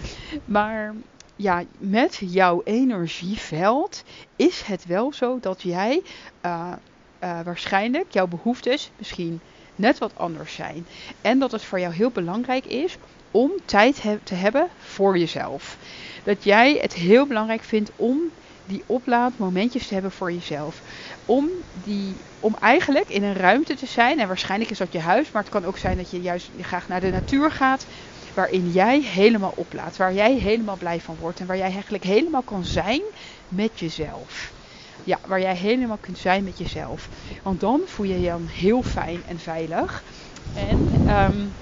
Maar 0.44 0.94
ja, 1.36 1.62
met 1.78 2.18
jouw 2.20 2.60
energieveld 2.64 4.04
is 4.36 4.62
het 4.62 4.86
wel 4.86 5.12
zo 5.12 5.38
dat 5.40 5.62
jij 5.62 6.02
uh, 6.44 6.72
waarschijnlijk 7.20 8.06
jouw 8.10 8.26
behoeftes 8.26 8.90
misschien 8.96 9.40
net 9.76 9.98
wat 9.98 10.12
anders 10.16 10.54
zijn. 10.54 10.86
En 11.20 11.38
dat 11.38 11.52
het 11.52 11.64
voor 11.64 11.80
jou 11.80 11.94
heel 11.94 12.10
belangrijk 12.10 12.64
is 12.64 12.96
om 13.30 13.50
tijd 13.64 14.02
te 14.22 14.34
hebben 14.34 14.68
voor 14.78 15.18
jezelf. 15.18 15.76
Dat 16.24 16.44
jij 16.44 16.78
het 16.80 16.94
heel 16.94 17.26
belangrijk 17.26 17.62
vindt 17.62 17.90
om 17.96 18.20
die 18.68 18.82
oplaadmomentjes 18.86 19.86
te 19.86 19.94
hebben 19.94 20.12
voor 20.12 20.32
jezelf. 20.32 20.82
Om, 21.28 21.50
die, 21.72 22.24
om 22.38 22.54
eigenlijk 22.54 23.08
in 23.08 23.22
een 23.22 23.34
ruimte 23.34 23.76
te 23.76 23.86
zijn. 23.86 24.18
En 24.20 24.26
waarschijnlijk 24.26 24.70
is 24.70 24.78
dat 24.78 24.92
je 24.92 25.00
huis, 25.00 25.30
maar 25.30 25.42
het 25.42 25.50
kan 25.50 25.64
ook 25.64 25.78
zijn 25.78 25.96
dat 25.96 26.10
je 26.10 26.20
juist 26.20 26.50
graag 26.56 26.88
naar 26.88 27.00
de 27.00 27.10
natuur 27.10 27.50
gaat. 27.50 27.86
Waarin 28.34 28.70
jij 28.70 29.00
helemaal 29.00 29.50
oplaadt. 29.50 29.96
Waar 29.96 30.14
jij 30.14 30.34
helemaal 30.34 30.76
blij 30.76 31.00
van 31.00 31.16
wordt. 31.16 31.40
En 31.40 31.46
waar 31.46 31.56
jij 31.56 31.70
eigenlijk 31.70 32.04
helemaal 32.04 32.42
kan 32.42 32.64
zijn 32.64 33.02
met 33.48 33.78
jezelf. 33.80 34.52
Ja, 35.02 35.18
waar 35.26 35.40
jij 35.40 35.56
helemaal 35.56 35.98
kunt 35.98 36.18
zijn 36.18 36.44
met 36.44 36.58
jezelf. 36.58 37.08
Want 37.42 37.60
dan 37.60 37.80
voel 37.84 38.06
je 38.06 38.20
je 38.20 38.28
dan 38.28 38.46
heel 38.46 38.82
fijn 38.82 39.24
en 39.24 39.38
veilig. 39.38 40.04
En 40.52 40.94
um, 41.06 41.56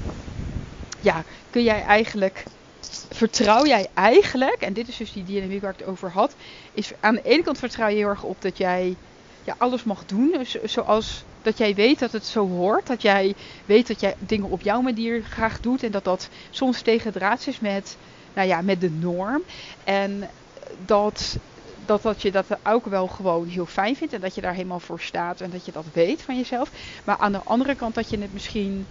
ja, 1.00 1.24
kun 1.50 1.62
jij 1.62 1.82
eigenlijk 1.82 2.46
vertrouw 3.08 3.66
jij 3.66 3.88
eigenlijk, 3.94 4.60
en 4.60 4.72
dit 4.72 4.88
is 4.88 4.96
dus 4.96 5.12
die 5.12 5.24
dynamiek 5.24 5.60
waar 5.60 5.72
ik 5.72 5.78
het 5.78 5.88
over 5.88 6.10
had, 6.10 6.34
is 6.72 6.92
aan 7.00 7.14
de 7.14 7.22
ene 7.22 7.42
kant 7.42 7.58
vertrouw 7.58 7.88
je 7.88 7.96
heel 7.96 8.08
erg 8.08 8.22
op 8.22 8.40
dat 8.40 8.58
jij 8.58 8.98
ja, 9.46 9.54
alles 9.58 9.84
mag 9.84 10.06
doen. 10.06 10.30
Dus 10.32 10.62
zoals 10.64 11.24
dat 11.42 11.58
jij 11.58 11.74
weet 11.74 11.98
dat 11.98 12.12
het 12.12 12.26
zo 12.26 12.48
hoort. 12.48 12.86
Dat 12.86 13.02
jij 13.02 13.34
weet 13.64 13.86
dat 13.86 14.00
jij 14.00 14.14
dingen 14.18 14.50
op 14.50 14.60
jouw 14.60 14.80
manier 14.80 15.22
graag 15.22 15.60
doet. 15.60 15.82
En 15.82 15.90
dat 15.90 16.04
dat 16.04 16.28
soms 16.50 16.82
tegen 16.82 17.12
draads 17.12 17.46
is 17.46 17.60
met, 17.60 17.96
nou 18.34 18.48
ja, 18.48 18.60
met 18.62 18.80
de 18.80 18.90
norm. 18.90 19.42
En 19.84 20.30
dat, 20.84 21.36
dat, 21.86 22.02
dat 22.02 22.22
je 22.22 22.30
dat 22.30 22.46
ook 22.62 22.86
wel 22.86 23.06
gewoon 23.06 23.46
heel 23.48 23.66
fijn 23.66 23.96
vindt. 23.96 24.12
En 24.12 24.20
dat 24.20 24.34
je 24.34 24.40
daar 24.40 24.54
helemaal 24.54 24.80
voor 24.80 25.00
staat. 25.00 25.40
En 25.40 25.50
dat 25.50 25.64
je 25.66 25.72
dat 25.72 25.84
weet 25.92 26.22
van 26.22 26.36
jezelf. 26.36 26.70
Maar 27.04 27.16
aan 27.16 27.32
de 27.32 27.42
andere 27.44 27.74
kant 27.74 27.94
dat 27.94 28.10
je 28.10 28.18
het 28.18 28.32
misschien. 28.32 28.86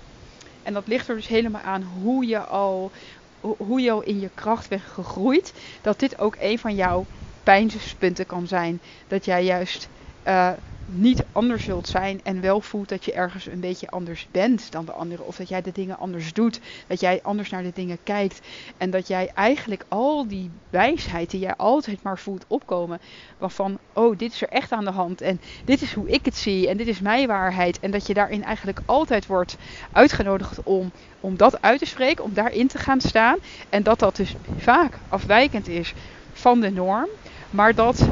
En 0.64 0.74
dat 0.74 0.88
ligt 0.88 1.08
er 1.08 1.16
dus 1.16 1.28
helemaal 1.28 1.62
aan 1.62 1.84
hoe 1.84 2.26
je 2.26 2.40
al 2.40 2.92
hoe 3.40 3.82
je 3.82 4.02
in 4.04 4.20
je 4.20 4.30
kracht 4.34 4.70
bent 4.70 4.82
gegroeid, 4.82 5.54
dat 5.82 6.00
dit 6.00 6.20
ook 6.20 6.36
een 6.40 6.60
van 6.60 6.76
jouw 6.76 7.06
pijnspunten 7.44 8.26
kan 8.26 8.48
zijn. 8.48 8.82
Dat 9.08 9.26
jij 9.26 9.44
juist 9.44 9.90
uh, 10.28 10.50
niet 10.86 11.24
anders 11.32 11.64
zult 11.64 11.88
zijn 11.88 12.20
en 12.24 12.42
wel 12.42 12.62
voelt 12.62 12.90
dat 12.90 13.06
je 13.06 13.14
ergens 13.14 13.46
een 13.46 13.60
beetje 13.60 13.90
anders 13.90 14.28
bent 14.32 14.72
dan 14.72 14.86
de 14.86 14.92
anderen. 14.92 15.26
Of 15.26 15.36
dat 15.36 15.50
jij 15.50 15.62
de 15.62 15.72
dingen 15.72 15.98
anders 15.98 16.34
doet. 16.34 16.60
Dat 16.88 17.00
jij 17.00 17.20
anders 17.24 17.50
naar 17.50 17.64
de 17.64 17.72
dingen 17.74 17.98
kijkt. 18.04 18.42
En 18.78 18.90
dat 18.90 19.08
jij 19.08 19.32
eigenlijk 19.34 19.86
al 19.88 20.28
die 20.28 20.52
wijsheid 20.70 21.32
die 21.32 21.40
jij 21.40 21.56
altijd 21.56 22.04
maar 22.04 22.18
voelt 22.18 22.46
opkomen. 22.48 23.00
Waarvan, 23.38 23.78
oh, 23.94 24.18
dit 24.18 24.32
is 24.34 24.42
er 24.42 24.50
echt 24.50 24.72
aan 24.72 24.86
de 24.86 24.92
hand. 24.92 25.22
En 25.22 25.42
dit 25.66 25.82
is 25.82 25.94
hoe 25.94 26.10
ik 26.10 26.26
het 26.26 26.36
zie. 26.36 26.70
En 26.70 26.78
dit 26.78 26.88
is 26.88 27.00
mijn 27.00 27.28
waarheid. 27.28 27.80
En 27.80 27.92
dat 27.92 28.08
je 28.08 28.14
daarin 28.14 28.44
eigenlijk 28.44 28.80
altijd 28.86 29.26
wordt 29.26 29.58
uitgenodigd 29.92 30.64
om, 30.64 30.92
om 31.20 31.38
dat 31.38 31.62
uit 31.62 31.80
te 31.80 31.86
spreken. 31.86 32.24
Om 32.24 32.34
daarin 32.34 32.68
te 32.68 32.78
gaan 32.78 33.02
staan. 33.02 33.38
En 33.70 33.84
dat 33.84 34.00
dat 34.00 34.16
dus 34.16 34.36
vaak 34.58 34.98
afwijkend 35.10 35.68
is 35.68 35.94
van 36.34 36.60
de 36.60 36.72
norm. 36.72 37.08
Maar 37.50 37.76
dat 37.76 38.08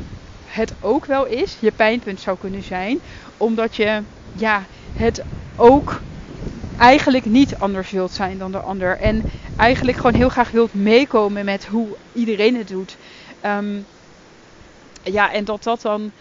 het 0.54 0.74
ook 0.80 1.06
wel 1.06 1.26
is, 1.26 1.58
je 1.60 1.72
pijnpunt 1.72 2.20
zou 2.20 2.38
kunnen 2.38 2.64
zijn, 2.64 3.00
omdat 3.38 3.76
je 3.76 4.04
ja, 4.32 4.66
het 4.94 5.24
ook 5.56 6.02
eigenlijk 6.78 7.26
niet 7.26 7.56
anders 7.58 7.92
wilt 7.92 8.12
zijn 8.12 8.38
dan 8.38 8.52
de 8.52 8.60
ander. 8.60 8.98
En 8.98 9.26
eigenlijk 9.56 9.98
gewoon 9.98 10.14
heel 10.14 10.30
graag 10.30 10.52
wilt 10.52 10.74
meekomen 10.74 11.46
met 11.46 11.66
hoe 11.66 11.98
iedereen 12.14 12.56
het 12.56 12.68
doet. 12.68 12.98
Ehm, 13.42 13.82
ja, 15.04 15.32
en 15.32 15.46
dat 15.46 15.64
dat 15.64 15.82
dan 15.82 16.12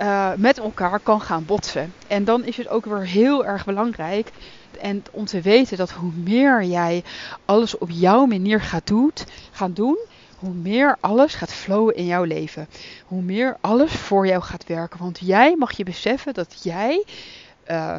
uh, 0.00 0.32
met 0.36 0.58
elkaar 0.58 1.00
kan 1.00 1.20
gaan 1.20 1.44
botsen. 1.44 1.92
En 2.06 2.24
dan 2.24 2.44
is 2.44 2.56
het 2.56 2.68
ook 2.68 2.84
weer 2.84 3.06
heel 3.06 3.46
erg 3.46 3.64
belangrijk. 3.64 4.30
En 4.80 5.02
om 5.10 5.24
te 5.24 5.40
weten 5.40 5.76
dat 5.76 5.90
hoe 5.90 6.12
meer 6.12 6.62
jij 6.62 7.04
alles 7.44 7.78
op 7.78 7.90
jouw 7.90 8.24
manier 8.24 8.60
gaat, 8.60 8.86
doet, 8.86 9.24
gaan 9.52 9.72
doen, 9.72 9.98
hoe 10.38 10.52
meer 10.54 10.96
alles 11.00 11.34
gaat 11.34 11.52
flowen 11.52 11.96
in 11.96 12.06
jouw 12.06 12.24
leven. 12.24 12.68
Hoe 13.06 13.22
meer 13.22 13.56
alles 13.60 13.92
voor 13.92 14.26
jou 14.26 14.42
gaat 14.42 14.66
werken. 14.66 14.98
Want 14.98 15.18
jij 15.22 15.56
mag 15.56 15.76
je 15.76 15.84
beseffen 15.84 16.34
dat 16.34 16.60
jij 16.62 17.04
uh, 17.70 17.98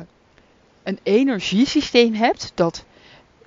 een 0.84 1.00
energiesysteem 1.03 2.13
hebt 2.13 2.51
dat, 2.55 2.84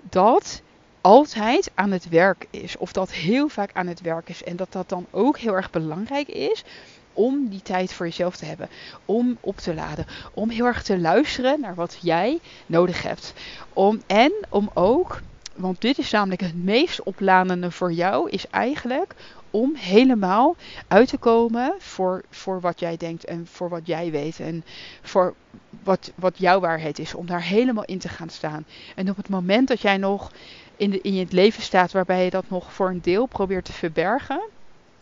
dat 0.02 0.62
altijd 1.00 1.70
aan 1.74 1.90
het 1.90 2.08
werk 2.08 2.46
is. 2.50 2.76
Of 2.76 2.92
dat 2.92 3.12
heel 3.12 3.48
vaak 3.48 3.70
aan 3.72 3.86
het 3.86 4.00
werk 4.00 4.28
is. 4.28 4.44
En 4.44 4.56
dat 4.56 4.72
dat 4.72 4.88
dan 4.88 5.06
ook 5.10 5.38
heel 5.38 5.54
erg 5.54 5.70
belangrijk 5.70 6.28
is 6.28 6.64
om 7.12 7.48
die 7.48 7.62
tijd 7.62 7.92
voor 7.92 8.06
jezelf 8.06 8.36
te 8.36 8.44
hebben. 8.44 8.68
Om 9.04 9.38
op 9.40 9.56
te 9.56 9.74
laden. 9.74 10.06
Om 10.34 10.50
heel 10.50 10.66
erg 10.66 10.82
te 10.82 10.98
luisteren 10.98 11.60
naar 11.60 11.74
wat 11.74 11.98
jij 12.00 12.38
nodig 12.66 13.02
hebt. 13.02 13.32
Om, 13.72 14.02
en 14.06 14.32
om 14.48 14.70
ook 14.74 15.20
want 15.56 15.80
dit 15.80 15.98
is 15.98 16.10
namelijk 16.10 16.40
het 16.40 16.64
meest 16.64 17.02
opladende 17.02 17.70
voor 17.70 17.92
jou, 17.92 18.30
is 18.30 18.46
eigenlijk 18.50 19.14
om 19.50 19.74
helemaal 19.74 20.56
uit 20.88 21.08
te 21.08 21.16
komen 21.16 21.74
voor, 21.78 22.22
voor 22.30 22.60
wat 22.60 22.80
jij 22.80 22.96
denkt 22.96 23.24
en 23.24 23.46
voor 23.46 23.68
wat 23.68 23.86
jij 23.86 24.10
weet 24.10 24.40
en 24.40 24.64
voor 25.02 25.34
wat, 25.82 26.12
wat 26.14 26.38
jouw 26.38 26.60
waarheid 26.60 26.98
is. 26.98 27.14
Om 27.14 27.26
daar 27.26 27.42
helemaal 27.42 27.84
in 27.84 27.98
te 27.98 28.08
gaan 28.08 28.28
staan. 28.28 28.64
En 28.94 29.10
op 29.10 29.16
het 29.16 29.28
moment 29.28 29.68
dat 29.68 29.80
jij 29.80 29.96
nog 29.96 30.32
in, 30.76 30.90
de, 30.90 31.00
in 31.00 31.18
het 31.18 31.32
leven 31.32 31.62
staat 31.62 31.92
waarbij 31.92 32.24
je 32.24 32.30
dat 32.30 32.44
nog 32.48 32.72
voor 32.72 32.88
een 32.88 33.00
deel 33.00 33.26
probeert 33.26 33.64
te 33.64 33.72
verbergen, 33.72 34.42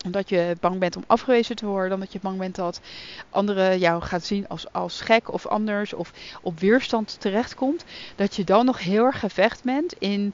omdat 0.05 0.29
je 0.29 0.55
bang 0.59 0.79
bent 0.79 0.95
om 0.95 1.03
afgewezen 1.07 1.55
te 1.55 1.65
worden. 1.65 1.93
Omdat 1.93 2.13
je 2.13 2.19
bang 2.21 2.37
bent 2.37 2.55
dat 2.55 2.81
anderen 3.29 3.79
jou 3.79 4.01
gaan 4.01 4.21
zien 4.21 4.47
als, 4.47 4.73
als 4.73 5.01
gek 5.01 5.33
of 5.33 5.47
anders. 5.47 5.93
Of 5.93 6.11
op 6.41 6.59
weerstand 6.59 7.19
terechtkomt. 7.19 7.85
Dat 8.15 8.35
je 8.35 8.43
dan 8.43 8.65
nog 8.65 8.79
heel 8.79 9.05
erg 9.05 9.19
gevecht 9.19 9.63
bent 9.63 9.93
in, 9.93 10.33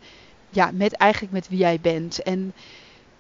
ja, 0.50 0.71
met 0.74 0.93
eigenlijk 0.93 1.33
met 1.33 1.50
wie 1.50 1.57
jij 1.57 1.79
bent. 1.81 2.24
En 2.24 2.53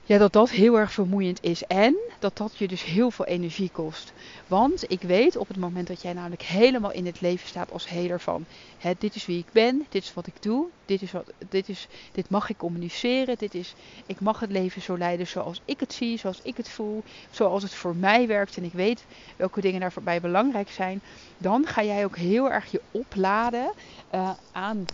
ja, 0.07 0.17
dat 0.17 0.33
dat 0.33 0.49
heel 0.49 0.79
erg 0.79 0.91
vermoeiend 0.91 1.43
is. 1.43 1.63
En 1.63 1.95
dat 2.19 2.37
dat 2.37 2.57
je 2.57 2.67
dus 2.67 2.83
heel 2.83 3.11
veel 3.11 3.25
energie 3.25 3.69
kost. 3.69 4.13
Want 4.47 4.91
ik 4.91 5.01
weet 5.01 5.37
op 5.37 5.47
het 5.47 5.57
moment 5.57 5.87
dat 5.87 6.01
jij 6.01 6.13
namelijk 6.13 6.41
helemaal 6.41 6.91
in 6.91 7.05
het 7.05 7.21
leven 7.21 7.47
staat 7.47 7.71
als 7.71 7.89
heler 7.89 8.19
van... 8.19 8.45
Hè, 8.77 8.91
dit 8.97 9.15
is 9.15 9.25
wie 9.25 9.37
ik 9.37 9.51
ben, 9.51 9.85
dit 9.89 10.03
is 10.03 10.13
wat 10.13 10.27
ik 10.27 10.41
doe, 10.41 10.67
dit, 10.85 11.01
is 11.01 11.11
wat, 11.11 11.31
dit, 11.49 11.69
is, 11.69 11.87
dit 12.11 12.29
mag 12.29 12.49
ik 12.49 12.57
communiceren. 12.57 13.37
Dit 13.37 13.53
is, 13.53 13.75
ik 14.05 14.19
mag 14.19 14.39
het 14.39 14.51
leven 14.51 14.81
zo 14.81 14.97
leiden 14.97 15.27
zoals 15.27 15.61
ik 15.65 15.79
het 15.79 15.93
zie, 15.93 16.17
zoals 16.17 16.39
ik 16.43 16.57
het 16.57 16.69
voel. 16.69 17.03
Zoals 17.31 17.63
het 17.63 17.73
voor 17.73 17.95
mij 17.95 18.27
werkt 18.27 18.57
en 18.57 18.63
ik 18.63 18.73
weet 18.73 19.05
welke 19.35 19.61
dingen 19.61 19.79
daarbij 19.79 20.21
belangrijk 20.21 20.69
zijn. 20.69 21.01
Dan 21.37 21.65
ga 21.65 21.83
jij 21.83 22.05
ook 22.05 22.17
heel 22.17 22.51
erg 22.51 22.71
je 22.71 22.81
opladen 22.91 23.71
uh, 24.13 24.29
aan, 24.51 24.85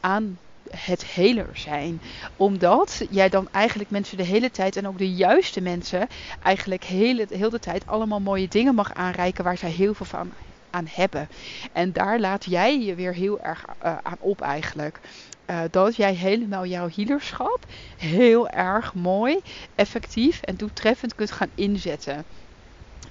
aan 0.00 0.38
het 0.76 1.04
heler 1.04 1.48
zijn. 1.52 2.00
Omdat 2.36 3.02
jij 3.10 3.28
dan 3.28 3.48
eigenlijk 3.50 3.90
mensen 3.90 4.16
de 4.16 4.22
hele 4.22 4.50
tijd 4.50 4.76
en 4.76 4.86
ook 4.86 4.98
de 4.98 5.12
juiste 5.12 5.60
mensen 5.60 6.08
eigenlijk 6.42 6.84
hele, 6.84 7.26
heel 7.30 7.50
de 7.50 7.58
tijd 7.58 7.86
allemaal 7.86 8.20
mooie 8.20 8.48
dingen 8.48 8.74
mag 8.74 8.94
aanreiken 8.94 9.44
waar 9.44 9.58
zij 9.58 9.70
heel 9.70 9.94
veel 9.94 10.06
van 10.06 10.32
aan 10.70 10.88
hebben. 10.90 11.28
En 11.72 11.92
daar 11.92 12.20
laat 12.20 12.44
jij 12.44 12.80
je 12.80 12.94
weer 12.94 13.14
heel 13.14 13.40
erg 13.40 13.64
uh, 13.84 13.96
aan 14.02 14.16
op 14.18 14.40
eigenlijk. 14.40 15.00
Uh, 15.50 15.60
dat 15.70 15.96
jij 15.96 16.14
helemaal 16.14 16.66
jouw 16.66 16.88
healerschap 16.94 17.58
heel 17.96 18.48
erg 18.48 18.94
mooi, 18.94 19.40
effectief 19.74 20.42
en 20.42 20.56
doeltreffend 20.56 21.14
kunt 21.14 21.30
gaan 21.30 21.50
inzetten. 21.54 22.24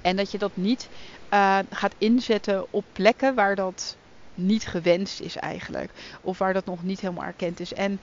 En 0.01 0.15
dat 0.15 0.31
je 0.31 0.37
dat 0.37 0.51
niet 0.53 0.89
uh, 1.33 1.59
gaat 1.69 1.93
inzetten 1.97 2.65
op 2.69 2.83
plekken 2.93 3.35
waar 3.35 3.55
dat 3.55 3.97
niet 4.35 4.67
gewenst 4.67 5.19
is 5.19 5.35
eigenlijk. 5.35 5.91
Of 6.21 6.37
waar 6.37 6.53
dat 6.53 6.65
nog 6.65 6.83
niet 6.83 6.99
helemaal 6.99 7.23
erkend 7.23 7.59
is. 7.59 7.73
En 7.73 7.99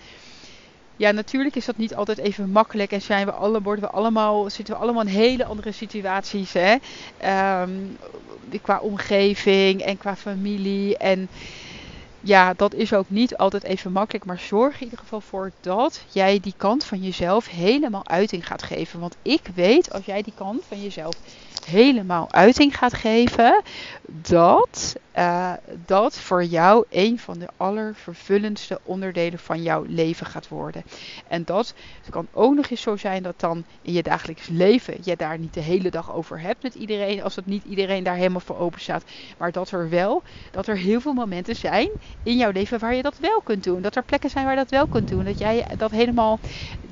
ja, 0.99 1.11
natuurlijk 1.11 1.57
is 1.57 1.65
dat 1.65 1.77
niet 1.77 1.95
altijd 1.95 2.19
even 2.19 2.51
makkelijk. 2.51 2.93
En 2.93 3.03
zijn 3.03 3.27
we 3.27 3.33
alle, 3.33 3.63
worden 3.63 3.85
we 3.85 3.91
allemaal, 3.91 4.51
zitten 4.51 4.75
we 4.75 4.81
allemaal 4.81 5.03
in 5.03 5.09
hele 5.09 5.45
andere 5.45 5.73
situaties. 5.73 6.53
Hè? 6.53 6.77
Um, 7.63 7.97
qua 8.63 8.79
omgeving 8.79 9.81
en 9.81 9.99
qua 9.99 10.17
familie. 10.17 10.97
En 10.97 11.29
ja, 12.21 12.55
dat 12.55 12.75
is 12.75 12.93
ook 12.93 13.11
niet 13.11 13.37
altijd 13.37 13.63
even 13.63 13.93
makkelijk. 13.93 14.25
Maar 14.25 14.39
zorg 14.39 14.75
in 14.75 14.85
ieder 14.85 14.99
geval 14.99 15.21
voor 15.21 15.53
dat 15.61 16.05
jij 16.13 16.41
die 16.41 16.55
kant 16.57 16.85
van 16.85 17.03
jezelf 17.03 17.49
helemaal 17.49 18.07
uiting 18.07 18.47
gaat 18.47 18.63
geven. 18.63 19.01
Want 19.01 19.17
ik 19.23 19.43
weet, 19.55 19.93
als 19.93 20.05
jij 20.05 20.23
die 20.23 20.33
kant 20.37 20.65
van 20.69 20.83
jezelf 20.83 21.17
helemaal 21.69 22.33
uiting 22.33 22.77
gaat 22.77 22.95
geven, 22.95 23.63
dat 24.07 24.97
uh, 25.19 25.53
dat 25.87 26.19
voor 26.19 26.45
jou 26.45 26.85
een 26.91 27.19
van 27.19 27.39
de 27.39 27.49
allervervullendste 27.57 28.81
onderdelen 28.85 29.39
van 29.39 29.63
jouw 29.63 29.85
leven 29.89 30.27
gaat 30.27 30.49
worden. 30.49 30.83
En 31.29 31.45
dat 31.45 31.75
kan 32.11 32.27
ook 32.33 32.55
nog 32.55 32.71
eens 32.71 32.81
zo 32.81 32.97
zijn 32.97 33.23
dat 33.23 33.41
dan 33.41 33.65
in 33.83 33.93
je 33.93 34.03
dagelijks 34.03 34.49
leven 34.49 34.97
je 35.03 35.17
daar 35.17 35.39
niet 35.39 35.55
de 35.55 35.61
hele 35.61 35.91
dag 35.91 36.13
over 36.13 36.41
hebt 36.41 36.63
met 36.63 36.75
iedereen, 36.75 37.23
als 37.23 37.35
dat 37.35 37.47
niet 37.47 37.65
iedereen 37.65 38.03
daar 38.05 38.15
helemaal 38.15 38.41
voor 38.41 38.59
open 38.59 38.81
staat. 38.81 39.05
Maar 39.39 39.53
dat 39.53 39.71
er 39.71 39.89
wel, 39.89 40.23
dat 40.51 40.67
er 40.67 40.77
heel 40.77 41.01
veel 41.01 41.13
momenten 41.13 41.57
zijn 41.57 41.89
in 42.23 42.37
jouw 42.37 42.51
leven 42.51 42.79
waar 42.79 42.95
je 42.95 43.03
dat 43.03 43.19
wel 43.19 43.41
kunt 43.41 43.65
doen. 43.65 43.83
Dat 43.83 43.97
er 43.97 44.03
plekken 44.03 44.31
zijn 44.31 44.45
waar 44.45 44.55
je 44.55 44.61
dat 44.61 44.71
wel 44.71 44.87
kunt 44.87 45.09
doen. 45.09 45.25
Dat 45.25 45.39
jij 45.39 45.67
dat 45.77 45.91
helemaal, 45.91 46.39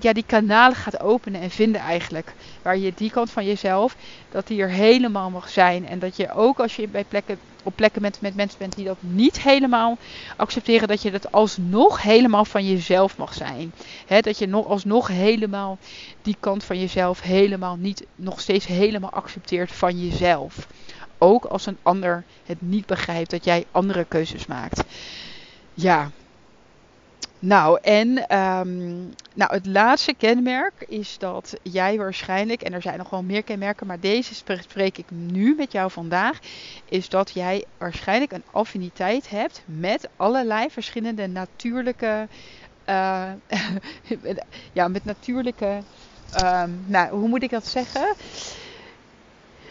ja, 0.01 0.13
die 0.13 0.25
kanalen 0.27 0.77
gaat 0.77 1.01
openen 1.01 1.41
en 1.41 1.51
vinden 1.51 1.81
eigenlijk. 1.81 2.35
Waar 2.63 2.79
je 2.79 2.93
die 2.97 3.11
kant 3.11 3.31
van 3.31 3.45
jezelf, 3.45 3.97
dat 4.31 4.47
die 4.47 4.63
er 4.63 4.66
helemaal 4.69 5.31
mag 5.31 5.49
zijn. 5.49 5.89
En 5.89 5.99
dat 5.99 6.17
je 6.17 6.33
ook 6.33 6.59
als 6.59 6.77
je 6.77 6.89
bij 6.89 7.05
plekken 7.05 7.39
op 7.67 7.77
plekken 7.77 8.03
met, 8.03 8.21
met 8.21 8.35
mensen 8.35 8.59
bent 8.59 8.77
die 8.77 8.85
dat 8.85 8.97
niet 9.01 9.41
helemaal 9.41 9.99
accepteren, 10.37 10.89
dat 10.89 11.03
je 11.03 11.11
dat 11.11 11.33
alsnog 11.33 12.03
helemaal 12.03 12.45
van 12.45 12.67
jezelf 12.67 13.17
mag 13.17 13.35
zijn. 13.35 13.73
dat 14.21 14.39
je 14.39 14.47
nog, 14.47 14.67
alsnog 14.67 15.09
helemaal 15.09 15.79
die 16.23 16.37
kant 16.41 16.65
van 16.65 16.81
jezelf 16.81 17.21
helemaal 17.21 17.77
niet, 17.77 18.07
nog 18.15 18.41
steeds 18.41 18.67
helemaal 18.67 19.11
accepteert 19.11 19.73
van 19.73 20.07
jezelf. 20.07 20.67
Ook 21.19 21.45
als 21.45 21.67
een 21.67 21.79
ander 21.83 22.25
het 22.45 22.61
niet 22.61 22.87
begrijpt 22.87 23.31
dat 23.31 23.45
jij 23.45 23.65
andere 23.71 24.05
keuzes 24.05 24.47
maakt. 24.47 24.85
Ja, 25.75 26.11
nou, 27.39 27.79
en 27.83 28.29
ehm, 28.29 28.95
nou, 29.35 29.55
het 29.55 29.67
laatste 29.67 30.15
kenmerk 30.15 30.85
is 30.89 31.19
dat 31.19 31.57
jij 31.63 31.97
waarschijnlijk, 31.97 32.63
en 32.63 32.73
er 32.73 32.83
zijn 32.83 32.99
nog 32.99 33.11
wel 33.11 33.23
meer 33.23 33.43
kenmerken, 33.43 33.87
maar 33.87 34.01
deze 34.01 34.35
spreek 34.35 34.99
ik 34.99 35.11
nu 35.11 35.55
met 35.57 35.73
jou 35.73 35.91
vandaag, 35.91 36.39
is 36.89 37.09
dat 37.09 37.31
jij 37.35 37.65
waarschijnlijk 37.79 38.33
een 38.33 38.45
affiniteit 38.51 39.31
hebt 39.31 39.63
met 39.65 40.09
allerlei 40.17 40.71
verschillende 40.71 41.27
natuurlijke, 41.27 42.29
uh, 42.89 43.31
ja, 44.73 44.89
met 44.89 45.05
natuurlijke, 45.05 45.83
um, 46.41 46.85
nou, 46.87 47.11
hoe 47.11 47.29
moet 47.29 47.43
ik 47.43 47.51
dat 47.51 47.67
zeggen? 47.67 48.15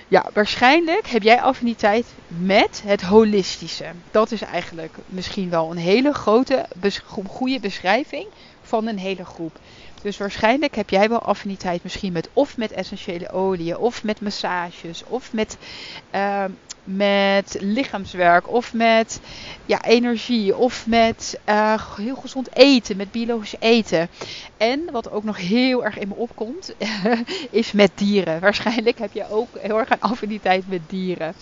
Ja, 0.07 0.29
waarschijnlijk 0.33 1.07
heb 1.07 1.23
jij 1.23 1.41
affiniteit 1.41 2.05
met 2.27 2.81
het 2.85 3.01
holistische. 3.01 3.85
Dat 4.11 4.31
is 4.31 4.41
eigenlijk 4.41 4.97
misschien 5.05 5.49
wel 5.49 5.71
een 5.71 5.77
hele 5.77 6.13
grote, 6.13 6.65
goede 7.27 7.59
beschrijving 7.59 8.25
van 8.61 8.87
een 8.87 8.99
hele 8.99 9.25
groep. 9.25 9.57
Dus 10.01 10.17
waarschijnlijk 10.17 10.75
heb 10.75 10.89
jij 10.89 11.09
wel 11.09 11.21
affiniteit 11.21 11.83
misschien 11.83 12.13
met 12.13 12.29
of 12.33 12.57
met 12.57 12.71
essentiële 12.71 13.29
oliën, 13.29 13.77
of 13.77 14.03
met 14.03 14.21
massages, 14.21 15.03
of 15.07 15.33
met 15.33 15.57
uh, 16.15 16.43
met 16.85 17.57
lichaamswerk 17.59 18.49
of 18.49 18.73
met 18.73 19.19
ja, 19.65 19.83
energie 19.83 20.55
of 20.55 20.87
met 20.87 21.39
uh, 21.49 21.95
heel 21.95 22.15
gezond 22.15 22.55
eten, 22.55 22.97
met 22.97 23.11
biologisch 23.11 23.55
eten. 23.59 24.09
En 24.57 24.91
wat 24.91 25.11
ook 25.11 25.23
nog 25.23 25.37
heel 25.37 25.85
erg 25.85 25.97
in 25.97 26.07
me 26.07 26.13
opkomt, 26.13 26.75
is 27.49 27.71
met 27.71 27.91
dieren. 27.95 28.39
Waarschijnlijk 28.39 28.99
heb 28.99 29.13
je 29.13 29.29
ook 29.29 29.47
heel 29.59 29.79
erg 29.79 29.89
een 29.89 30.01
affiniteit 30.01 30.67
met 30.67 30.81
dieren. 30.87 31.33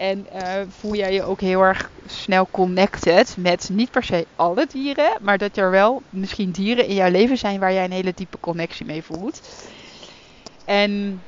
En 0.00 0.26
uh, 0.34 0.60
voel 0.68 0.94
jij 0.94 1.12
je 1.12 1.22
ook 1.22 1.40
heel 1.40 1.60
erg 1.62 1.90
snel 2.06 2.48
connected 2.50 3.36
met 3.36 3.68
niet 3.72 3.90
per 3.90 4.02
se 4.02 4.26
alle 4.36 4.66
dieren, 4.66 5.18
maar 5.20 5.38
dat 5.38 5.56
er 5.56 5.70
wel 5.70 6.02
misschien 6.08 6.50
dieren 6.50 6.86
in 6.86 6.94
jouw 6.94 7.10
leven 7.10 7.38
zijn 7.38 7.60
waar 7.60 7.72
jij 7.72 7.84
een 7.84 7.92
hele 7.92 8.12
diepe 8.14 8.40
connectie 8.40 8.86
mee 8.86 9.02
voelt. 9.02 9.40
En 10.64 11.22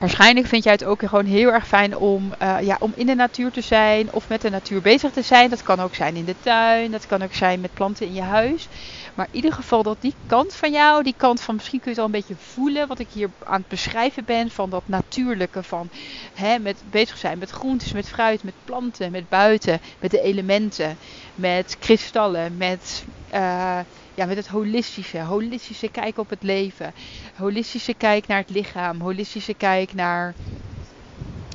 Waarschijnlijk 0.00 0.46
vind 0.46 0.64
jij 0.64 0.72
het 0.72 0.84
ook 0.84 1.02
gewoon 1.04 1.24
heel 1.24 1.52
erg 1.52 1.66
fijn 1.66 1.96
om, 1.96 2.32
uh, 2.42 2.56
ja, 2.60 2.76
om 2.78 2.92
in 2.94 3.06
de 3.06 3.14
natuur 3.14 3.50
te 3.50 3.60
zijn 3.60 4.12
of 4.12 4.28
met 4.28 4.40
de 4.40 4.50
natuur 4.50 4.80
bezig 4.82 5.10
te 5.10 5.22
zijn. 5.22 5.50
Dat 5.50 5.62
kan 5.62 5.80
ook 5.80 5.94
zijn 5.94 6.16
in 6.16 6.24
de 6.24 6.34
tuin, 6.40 6.90
dat 6.90 7.06
kan 7.06 7.22
ook 7.22 7.34
zijn 7.34 7.60
met 7.60 7.74
planten 7.74 8.06
in 8.06 8.14
je 8.14 8.22
huis. 8.22 8.68
Maar 9.14 9.26
in 9.30 9.36
ieder 9.36 9.52
geval 9.52 9.82
dat 9.82 9.96
die 10.00 10.14
kant 10.26 10.54
van 10.54 10.72
jou, 10.72 11.02
die 11.02 11.14
kant 11.16 11.40
van 11.40 11.54
misschien 11.54 11.80
kun 11.80 11.90
je 11.90 11.96
het 11.96 12.06
al 12.06 12.14
een 12.14 12.20
beetje 12.20 12.44
voelen, 12.52 12.88
wat 12.88 12.98
ik 12.98 13.06
hier 13.12 13.30
aan 13.44 13.60
het 13.60 13.68
beschrijven 13.68 14.24
ben, 14.24 14.50
van 14.50 14.70
dat 14.70 14.82
natuurlijke, 14.86 15.62
van 15.62 15.88
hè, 16.34 16.58
met 16.58 16.82
bezig 16.90 17.18
zijn 17.18 17.38
met 17.38 17.50
groentes, 17.50 17.92
met 17.92 18.08
fruit, 18.08 18.42
met 18.42 18.54
planten, 18.64 19.10
met 19.10 19.28
buiten, 19.28 19.80
met 19.98 20.10
de 20.10 20.20
elementen, 20.20 20.96
met 21.34 21.76
kristallen, 21.78 22.56
met... 22.56 23.04
Uh, 23.34 23.78
ja, 24.20 24.26
met 24.26 24.36
het 24.36 24.48
holistische. 24.48 25.18
Holistische 25.18 25.88
kijk 25.88 26.18
op 26.18 26.30
het 26.30 26.42
leven. 26.42 26.92
Holistische 27.36 27.94
kijk 27.94 28.26
naar 28.26 28.38
het 28.38 28.50
lichaam. 28.50 29.00
Holistische 29.00 29.54
kijk 29.54 29.94
naar, 29.94 30.34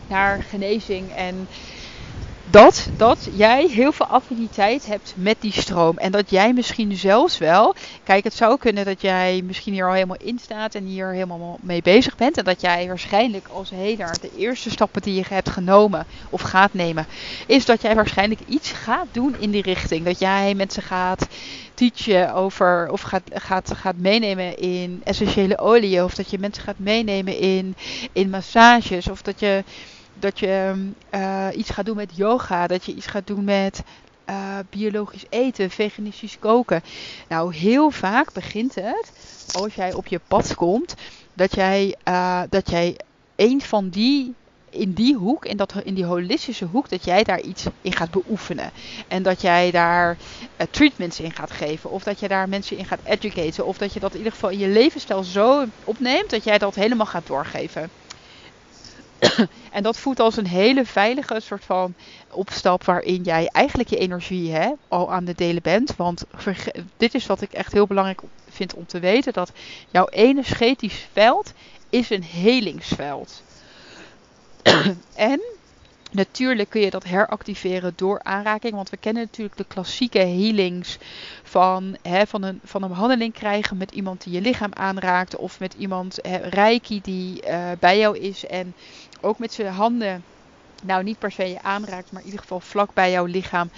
naar 0.07 0.41
genezing. 0.41 1.11
En 1.11 1.47
dat, 2.49 2.87
dat 2.97 3.27
jij 3.33 3.67
heel 3.67 3.91
veel 3.91 4.05
affiniteit 4.05 4.85
hebt 4.85 5.13
met 5.17 5.35
die 5.39 5.51
stroom. 5.51 5.97
En 5.97 6.11
dat 6.11 6.29
jij 6.29 6.53
misschien 6.53 6.95
zelfs 6.95 7.37
wel. 7.37 7.75
Kijk, 8.03 8.23
het 8.23 8.33
zou 8.33 8.57
kunnen 8.57 8.85
dat 8.85 9.01
jij 9.01 9.41
misschien 9.45 9.73
hier 9.73 9.87
al 9.87 9.93
helemaal 9.93 10.17
in 10.23 10.39
staat 10.39 10.75
en 10.75 10.85
hier 10.85 11.07
helemaal 11.07 11.57
mee 11.61 11.81
bezig 11.81 12.15
bent. 12.15 12.37
En 12.37 12.43
dat 12.43 12.61
jij 12.61 12.87
waarschijnlijk 12.87 13.47
als 13.47 13.69
heler 13.69 14.17
de 14.21 14.31
eerste 14.37 14.69
stappen 14.69 15.01
die 15.01 15.13
je 15.13 15.23
hebt 15.29 15.49
genomen 15.49 16.05
of 16.29 16.41
gaat 16.41 16.73
nemen. 16.73 17.05
Is 17.47 17.65
dat 17.65 17.81
jij 17.81 17.95
waarschijnlijk 17.95 18.41
iets 18.47 18.71
gaat 18.71 19.07
doen 19.11 19.35
in 19.39 19.51
die 19.51 19.61
richting. 19.61 20.05
Dat 20.05 20.19
jij 20.19 20.53
mensen 20.53 20.83
gaat 20.83 21.27
teachen 21.73 22.33
over 22.33 22.89
of 22.91 23.01
gaat, 23.01 23.23
gaat, 23.33 23.71
gaat 23.75 23.97
meenemen 23.97 24.57
in 24.57 25.01
essentiële 25.03 25.57
oliën. 25.57 26.03
Of 26.03 26.15
dat 26.15 26.29
je 26.29 26.39
mensen 26.39 26.63
gaat 26.63 26.79
meenemen 26.79 27.37
in, 27.37 27.75
in 28.11 28.29
massages. 28.29 29.07
Of 29.07 29.21
dat 29.21 29.39
je, 29.39 29.63
dat 30.19 30.39
je 30.39 30.73
uh, 31.15 31.47
iets 31.53 31.69
gaat 31.69 31.85
doen 31.85 31.95
met 31.95 32.11
yoga. 32.15 32.67
Dat 32.67 32.85
je 32.85 32.93
iets 32.93 33.07
gaat 33.07 33.27
doen 33.27 33.43
met 33.43 33.83
uh, 34.29 34.57
biologisch 34.69 35.25
eten, 35.29 35.69
veganistisch 35.69 36.39
koken. 36.39 36.83
Nou, 37.27 37.55
heel 37.55 37.89
vaak 37.91 38.33
begint 38.33 38.75
het 38.75 39.11
als 39.51 39.75
jij 39.75 39.93
op 39.93 40.07
je 40.07 40.19
pad 40.27 40.55
komt. 40.55 40.95
Dat 41.33 41.55
jij, 41.55 41.95
uh, 42.07 42.41
dat 42.49 42.69
jij 42.69 42.99
een 43.35 43.61
van 43.61 43.89
die 43.89 44.33
in 44.69 44.93
die 44.93 45.15
hoek, 45.15 45.45
in, 45.45 45.57
dat, 45.57 45.73
in 45.83 45.93
die 45.93 46.05
holistische 46.05 46.65
hoek, 46.65 46.89
dat 46.89 47.05
jij 47.05 47.23
daar 47.23 47.41
iets 47.41 47.65
in 47.81 47.93
gaat 47.93 48.11
beoefenen. 48.11 48.71
En 49.07 49.23
dat 49.23 49.41
jij 49.41 49.71
daar 49.71 50.17
treatments 50.71 51.19
in 51.19 51.31
gaat 51.31 51.51
geven. 51.51 51.91
Of 51.91 52.03
dat 52.03 52.19
je 52.19 52.27
daar 52.27 52.49
mensen 52.49 52.77
in 52.77 52.85
gaat 52.85 52.99
educaten. 53.03 53.65
Of 53.65 53.77
dat 53.77 53.93
je 53.93 53.99
dat 53.99 54.11
in 54.11 54.17
ieder 54.17 54.33
geval 54.33 54.49
in 54.49 54.59
je 54.59 54.67
levensstijl 54.67 55.23
zo 55.23 55.65
opneemt 55.83 56.29
dat 56.29 56.43
jij 56.43 56.57
dat 56.57 56.75
helemaal 56.75 57.05
gaat 57.05 57.27
doorgeven. 57.27 57.89
en 59.71 59.83
dat 59.83 59.97
voelt 59.97 60.19
als 60.19 60.37
een 60.37 60.47
hele 60.47 60.85
veilige 60.85 61.39
soort 61.39 61.65
van 61.65 61.93
opstap 62.31 62.83
waarin 62.83 63.23
jij 63.23 63.47
eigenlijk 63.51 63.89
je 63.89 63.97
energie 63.97 64.51
hè, 64.51 64.71
al 64.87 65.11
aan 65.11 65.25
de 65.25 65.35
delen 65.35 65.61
bent. 65.61 65.95
Want 65.95 66.23
dit 66.97 67.13
is 67.13 67.25
wat 67.25 67.41
ik 67.41 67.53
echt 67.53 67.71
heel 67.71 67.87
belangrijk 67.87 68.21
vind 68.49 68.73
om 68.73 68.85
te 68.85 68.99
weten. 68.99 69.33
Dat 69.33 69.51
jouw 69.89 70.07
energetisch 70.07 71.07
veld 71.11 71.53
is 71.89 72.09
een 72.09 72.23
helingsveld. 72.23 73.43
en 75.15 75.41
Natuurlijk 76.15 76.69
kun 76.69 76.81
je 76.81 76.89
dat 76.89 77.03
heractiveren 77.03 77.93
door 77.95 78.19
aanraking. 78.23 78.73
Want 78.73 78.89
we 78.89 78.97
kennen 78.97 79.23
natuurlijk 79.23 79.57
de 79.57 79.65
klassieke 79.67 80.19
healings 80.19 80.97
van, 81.43 81.97
hè, 82.01 82.27
van, 82.27 82.43
een, 82.43 82.59
van 82.63 82.83
een 82.83 82.89
behandeling 82.89 83.33
krijgen 83.33 83.77
met 83.77 83.91
iemand 83.91 84.23
die 84.23 84.33
je 84.33 84.41
lichaam 84.41 84.73
aanraakt. 84.73 85.35
Of 85.35 85.59
met 85.59 85.73
iemand, 85.73 86.19
hè, 86.21 86.37
reiki, 86.37 87.01
die 87.01 87.47
uh, 87.47 87.71
bij 87.79 87.97
jou 87.97 88.17
is. 88.17 88.45
En 88.45 88.73
ook 89.25 89.39
met 89.39 89.53
zijn 89.53 89.73
handen, 89.73 90.23
nou 90.83 91.03
niet 91.03 91.19
per 91.19 91.31
se 91.31 91.49
je 91.49 91.61
aanraakt, 91.61 92.11
maar 92.11 92.21
in 92.21 92.27
ieder 92.27 92.41
geval 92.41 92.59
vlak 92.59 92.93
bij 92.93 93.11
jouw 93.11 93.25
lichaam. 93.25 93.69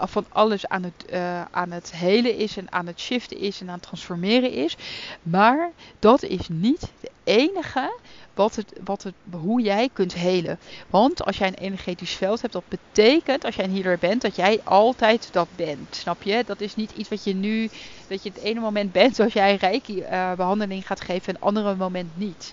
Van 0.00 0.24
alles 0.28 0.66
aan 0.66 0.82
het, 0.82 1.04
uh, 1.12 1.42
aan 1.50 1.70
het 1.70 1.92
helen 1.92 2.36
is 2.36 2.56
en 2.56 2.72
aan 2.72 2.86
het 2.86 3.00
shiften 3.00 3.38
is 3.38 3.60
en 3.60 3.68
aan 3.68 3.74
het 3.74 3.82
transformeren 3.82 4.52
is. 4.52 4.76
Maar 5.22 5.70
dat 5.98 6.22
is 6.22 6.48
niet 6.48 6.80
de 7.00 7.10
enige 7.24 7.98
wat 8.34 8.56
het, 8.56 8.72
wat 8.84 9.02
het, 9.02 9.14
hoe 9.30 9.60
jij 9.60 9.88
kunt 9.92 10.14
helen. 10.14 10.58
Want 10.90 11.24
als 11.24 11.38
jij 11.38 11.48
een 11.48 11.54
energetisch 11.54 12.14
veld 12.14 12.40
hebt, 12.40 12.52
dat 12.52 12.68
betekent 12.68 13.44
als 13.44 13.54
jij 13.54 13.64
een 13.64 13.74
healer 13.74 13.98
bent, 13.98 14.22
dat 14.22 14.36
jij 14.36 14.60
altijd 14.64 15.28
dat 15.32 15.48
bent. 15.56 15.96
Snap 15.96 16.22
je? 16.22 16.42
Dat 16.46 16.60
is 16.60 16.76
niet 16.76 16.92
iets 16.96 17.08
wat 17.08 17.24
je 17.24 17.34
nu, 17.34 17.70
dat 18.08 18.22
je 18.22 18.30
het 18.34 18.42
ene 18.42 18.60
moment 18.60 18.92
bent 18.92 19.16
zoals 19.16 19.32
jij 19.32 19.50
een 19.50 19.58
reiki 19.58 20.00
uh, 20.00 20.32
behandeling 20.32 20.86
gaat 20.86 21.00
geven 21.00 21.26
en 21.26 21.34
het 21.34 21.42
andere 21.42 21.74
moment 21.74 22.10
niet. 22.14 22.52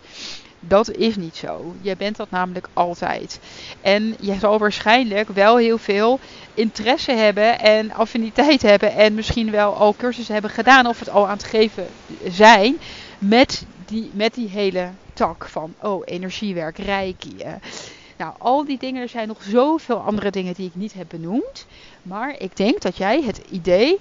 Dat 0.60 0.92
is 0.92 1.16
niet 1.16 1.36
zo. 1.36 1.76
Je 1.82 1.96
bent 1.96 2.16
dat 2.16 2.30
namelijk 2.30 2.68
altijd. 2.74 3.40
En 3.82 4.16
je 4.20 4.36
zal 4.40 4.60
waarschijnlijk 4.60 5.30
wel 5.30 5.58
heel 5.58 5.78
veel 5.78 6.20
interesse 6.54 7.12
hebben 7.12 7.60
en 7.60 7.92
affiniteit 7.92 8.62
hebben. 8.62 8.94
En 8.94 9.14
misschien 9.14 9.52
wel 9.52 9.74
al 9.74 9.96
cursussen 9.98 10.34
hebben 10.34 10.52
gedaan 10.52 10.88
of 10.88 11.00
het 11.00 11.10
al 11.10 11.28
aan 11.28 11.38
het 11.38 11.44
geven 11.44 11.88
zijn. 12.28 12.78
Met 13.20 13.66
die, 13.86 14.10
met 14.14 14.34
die 14.34 14.50
hele 14.50 14.90
tak 15.14 15.48
van, 15.50 15.74
oh, 15.82 16.02
energiewerk, 16.06 16.78
reiki. 16.78 17.36
Nou, 18.18 18.34
al 18.38 18.66
die 18.66 18.78
dingen, 18.78 19.02
er 19.02 19.10
zijn 19.10 19.28
nog 19.28 19.44
zoveel 19.44 19.98
andere 19.98 20.32
dingen 20.32 20.54
die 20.54 20.68
ik 20.68 20.76
niet 20.76 20.94
heb 20.94 21.06
benoemd. 21.10 21.66
Maar 22.02 22.36
ik 22.40 22.56
denk 22.56 22.82
dat 22.82 22.98
jij 22.98 23.22
het 23.22 23.42
idee 23.50 24.00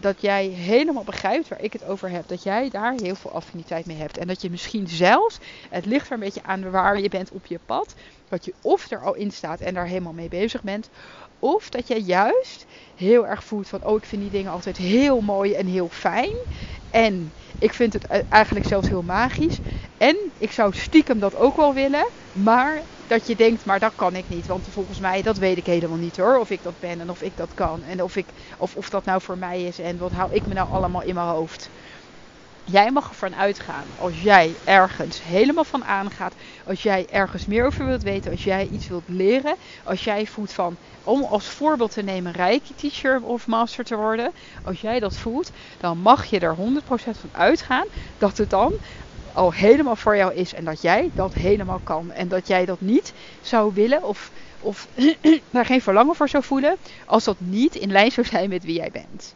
dat 0.00 0.20
jij 0.20 0.46
helemaal 0.46 1.04
begrijpt 1.04 1.48
waar 1.48 1.62
ik 1.62 1.72
het 1.72 1.84
over 1.84 2.10
heb. 2.10 2.28
Dat 2.28 2.42
jij 2.42 2.70
daar 2.70 2.94
heel 3.02 3.14
veel 3.14 3.32
affiniteit 3.32 3.86
mee 3.86 3.96
hebt. 3.96 4.18
En 4.18 4.26
dat 4.26 4.42
je 4.42 4.50
misschien 4.50 4.88
zelfs, 4.88 5.38
het 5.70 5.86
ligt 5.86 6.06
er 6.06 6.12
een 6.12 6.20
beetje 6.20 6.42
aan 6.42 6.70
waar 6.70 7.00
je 7.00 7.08
bent 7.08 7.30
op 7.30 7.46
je 7.46 7.58
pad. 7.66 7.94
Dat 8.28 8.44
je 8.44 8.54
of 8.62 8.90
er 8.90 9.02
al 9.02 9.14
in 9.14 9.30
staat 9.30 9.60
en 9.60 9.74
daar 9.74 9.86
helemaal 9.86 10.12
mee 10.12 10.28
bezig 10.28 10.62
bent. 10.62 10.90
Of 11.38 11.68
dat 11.68 11.88
je 11.88 12.02
juist 12.02 12.66
heel 12.96 13.26
erg 13.26 13.44
voelt 13.44 13.68
van, 13.68 13.84
oh 13.84 13.96
ik 13.96 14.04
vind 14.04 14.22
die 14.22 14.30
dingen 14.30 14.52
altijd 14.52 14.76
heel 14.76 15.20
mooi 15.20 15.52
en 15.52 15.66
heel 15.66 15.88
fijn. 15.88 16.34
En 16.90 17.32
ik 17.58 17.72
vind 17.72 17.92
het 17.92 18.06
eigenlijk 18.28 18.66
zelfs 18.66 18.88
heel 18.88 19.02
magisch. 19.02 19.58
En 19.96 20.32
ik 20.38 20.52
zou 20.52 20.72
stiekem 20.72 21.18
dat 21.18 21.34
ook 21.34 21.56
wel 21.56 21.74
willen. 21.74 22.12
Maar 22.32 22.86
dat 23.06 23.26
je 23.26 23.36
denkt, 23.36 23.64
maar 23.64 23.78
dat 23.78 23.94
kan 23.94 24.16
ik 24.16 24.28
niet. 24.28 24.46
Want 24.46 24.68
volgens 24.70 24.98
mij, 24.98 25.22
dat 25.22 25.36
weet 25.38 25.56
ik 25.56 25.66
helemaal 25.66 25.96
niet 25.96 26.16
hoor. 26.16 26.38
Of 26.38 26.50
ik 26.50 26.62
dat 26.62 26.78
ben 26.78 27.00
en 27.00 27.10
of 27.10 27.22
ik 27.22 27.36
dat 27.36 27.54
kan. 27.54 27.82
En 27.82 28.02
of, 28.02 28.16
ik, 28.16 28.30
of, 28.58 28.76
of 28.76 28.90
dat 28.90 29.04
nou 29.04 29.20
voor 29.20 29.38
mij 29.38 29.62
is. 29.62 29.78
En 29.78 29.98
wat 29.98 30.12
hou 30.12 30.32
ik 30.32 30.46
me 30.46 30.54
nou 30.54 30.68
allemaal 30.68 31.02
in 31.02 31.14
mijn 31.14 31.26
hoofd. 31.26 31.70
Jij 32.68 32.90
mag 32.90 33.08
ervan 33.08 33.36
uitgaan. 33.36 33.92
Als 33.96 34.22
jij 34.22 34.58
ergens 34.64 35.22
helemaal 35.22 35.64
van 35.64 35.84
aangaat. 35.84 36.34
Als 36.64 36.82
jij 36.82 37.06
ergens 37.08 37.46
meer 37.46 37.66
over 37.66 37.86
wilt 37.86 38.02
weten. 38.02 38.30
Als 38.30 38.44
jij 38.44 38.66
iets 38.66 38.88
wilt 38.88 39.08
leren. 39.08 39.56
Als 39.84 40.04
jij 40.04 40.26
voelt 40.26 40.52
van, 40.52 40.78
om 41.02 41.24
als 41.24 41.46
voorbeeld 41.46 41.92
te 41.92 42.02
nemen 42.02 42.32
Reiki 42.32 42.74
teacher 42.74 43.22
of 43.22 43.46
master 43.46 43.84
te 43.84 43.96
worden. 43.96 44.32
Als 44.62 44.80
jij 44.80 45.00
dat 45.00 45.16
voelt, 45.16 45.50
dan 45.78 45.98
mag 45.98 46.24
je 46.24 46.38
er 46.38 46.56
100% 46.56 46.58
van 46.88 47.28
uitgaan 47.32 47.86
dat 48.16 48.36
het 48.36 48.50
dan 48.50 48.78
al 49.36 49.52
helemaal 49.52 49.96
voor 49.96 50.16
jou 50.16 50.34
is 50.34 50.54
en 50.54 50.64
dat 50.64 50.82
jij 50.82 51.10
dat 51.14 51.34
helemaal 51.34 51.80
kan. 51.84 52.12
En 52.12 52.28
dat 52.28 52.46
jij 52.46 52.64
dat 52.64 52.80
niet 52.80 53.12
zou 53.40 53.74
willen 53.74 54.02
of, 54.02 54.30
of 54.60 54.88
daar 55.50 55.64
geen 55.64 55.82
verlangen 55.82 56.14
voor 56.14 56.28
zou 56.28 56.44
voelen 56.44 56.76
als 57.06 57.24
dat 57.24 57.40
niet 57.40 57.74
in 57.74 57.92
lijn 57.92 58.10
zou 58.10 58.26
zijn 58.26 58.48
met 58.48 58.64
wie 58.64 58.76
jij 58.76 58.90
bent. 58.90 59.34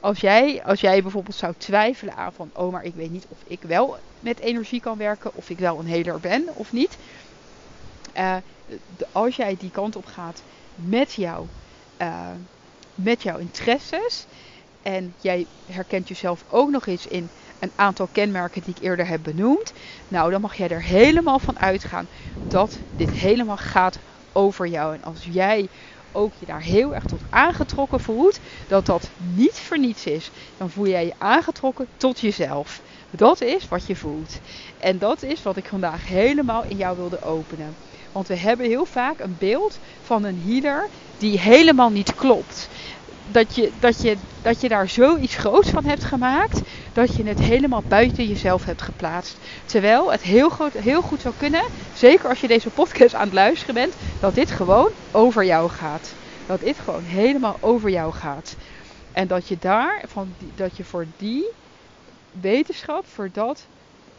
Als 0.00 0.20
jij, 0.20 0.62
als 0.64 0.80
jij 0.80 1.02
bijvoorbeeld 1.02 1.36
zou 1.36 1.54
twijfelen 1.58 2.16
aan 2.16 2.32
van, 2.32 2.50
oh 2.52 2.72
maar 2.72 2.84
ik 2.84 2.94
weet 2.94 3.10
niet 3.10 3.26
of 3.28 3.38
ik 3.46 3.62
wel 3.62 3.96
met 4.20 4.40
energie 4.40 4.80
kan 4.80 4.98
werken, 4.98 5.34
of 5.34 5.50
ik 5.50 5.58
wel 5.58 5.78
een 5.78 5.86
heler 5.86 6.20
ben 6.20 6.48
of 6.54 6.72
niet. 6.72 6.96
Uh, 8.16 8.36
als 9.12 9.36
jij 9.36 9.56
die 9.58 9.70
kant 9.70 9.96
op 9.96 10.04
gaat 10.04 10.42
met, 10.74 11.12
jou, 11.12 11.46
uh, 11.98 12.28
met 12.94 13.22
jouw 13.22 13.38
interesses 13.38 14.26
en 14.82 15.14
jij 15.20 15.46
herkent 15.64 16.08
jezelf 16.08 16.44
ook 16.48 16.70
nog 16.70 16.86
eens 16.86 17.06
in 17.06 17.30
een 17.62 17.72
aantal 17.74 18.08
kenmerken 18.12 18.62
die 18.62 18.74
ik 18.76 18.82
eerder 18.82 19.06
heb 19.06 19.22
benoemd. 19.22 19.72
Nou, 20.08 20.30
dan 20.30 20.40
mag 20.40 20.54
jij 20.54 20.68
er 20.68 20.82
helemaal 20.82 21.38
van 21.38 21.58
uitgaan 21.58 22.08
dat 22.48 22.78
dit 22.96 23.10
helemaal 23.10 23.56
gaat 23.56 23.98
over 24.32 24.66
jou. 24.66 24.94
En 24.94 25.02
als 25.02 25.24
jij 25.24 25.68
ook 26.12 26.32
je 26.34 26.46
daar 26.46 26.62
heel 26.62 26.94
erg 26.94 27.04
tot 27.04 27.20
aangetrokken 27.30 28.00
voelt, 28.00 28.38
dat 28.66 28.86
dat 28.86 29.10
niet 29.16 29.60
voor 29.60 29.78
niets 29.78 30.06
is, 30.06 30.30
dan 30.56 30.70
voel 30.70 30.86
jij 30.86 31.04
je 31.04 31.14
aangetrokken 31.18 31.88
tot 31.96 32.20
jezelf. 32.20 32.80
Dat 33.10 33.40
is 33.40 33.68
wat 33.68 33.86
je 33.86 33.96
voelt. 33.96 34.40
En 34.78 34.98
dat 34.98 35.22
is 35.22 35.42
wat 35.42 35.56
ik 35.56 35.68
vandaag 35.68 36.06
helemaal 36.06 36.64
in 36.64 36.76
jou 36.76 36.96
wilde 36.96 37.22
openen. 37.22 37.76
Want 38.12 38.28
we 38.28 38.36
hebben 38.36 38.66
heel 38.66 38.84
vaak 38.84 39.20
een 39.20 39.36
beeld 39.38 39.78
van 40.00 40.24
een 40.24 40.40
healer 40.40 40.88
die 41.16 41.38
helemaal 41.38 41.90
niet 41.90 42.14
klopt 42.14 42.68
dat 43.32 43.54
je, 43.54 43.72
dat, 43.80 44.02
je, 44.02 44.16
dat 44.42 44.60
je 44.60 44.68
daar 44.68 44.88
zoiets 44.88 45.36
groots 45.36 45.70
van 45.70 45.84
hebt 45.84 46.04
gemaakt. 46.04 46.60
Dat 46.92 47.16
je 47.16 47.26
het 47.26 47.38
helemaal 47.38 47.82
buiten 47.82 48.26
jezelf 48.26 48.64
hebt 48.64 48.82
geplaatst. 48.82 49.36
Terwijl 49.64 50.12
het 50.12 50.22
heel, 50.22 50.50
goed, 50.50 50.72
heel 50.72 51.02
goed 51.02 51.20
zou 51.20 51.34
kunnen, 51.36 51.64
zeker 51.92 52.28
als 52.28 52.40
je 52.40 52.48
deze 52.48 52.70
podcast 52.70 53.14
aan 53.14 53.24
het 53.24 53.32
luisteren 53.32 53.74
bent, 53.74 53.96
dat 54.18 54.34
dit 54.34 54.50
gewoon 54.50 54.90
over 55.10 55.44
jou 55.44 55.70
gaat. 55.70 56.14
Dat 56.46 56.60
dit 56.60 56.78
gewoon 56.78 57.04
helemaal 57.04 57.56
over 57.60 57.90
jou 57.90 58.12
gaat. 58.12 58.56
En 59.12 59.26
dat 59.26 59.48
je 59.48 59.56
daar, 59.58 60.04
van 60.08 60.34
dat 60.54 60.76
je 60.76 60.84
voor 60.84 61.06
die 61.16 61.44
wetenschap, 62.30 63.06
voor 63.06 63.28
dat 63.32 63.68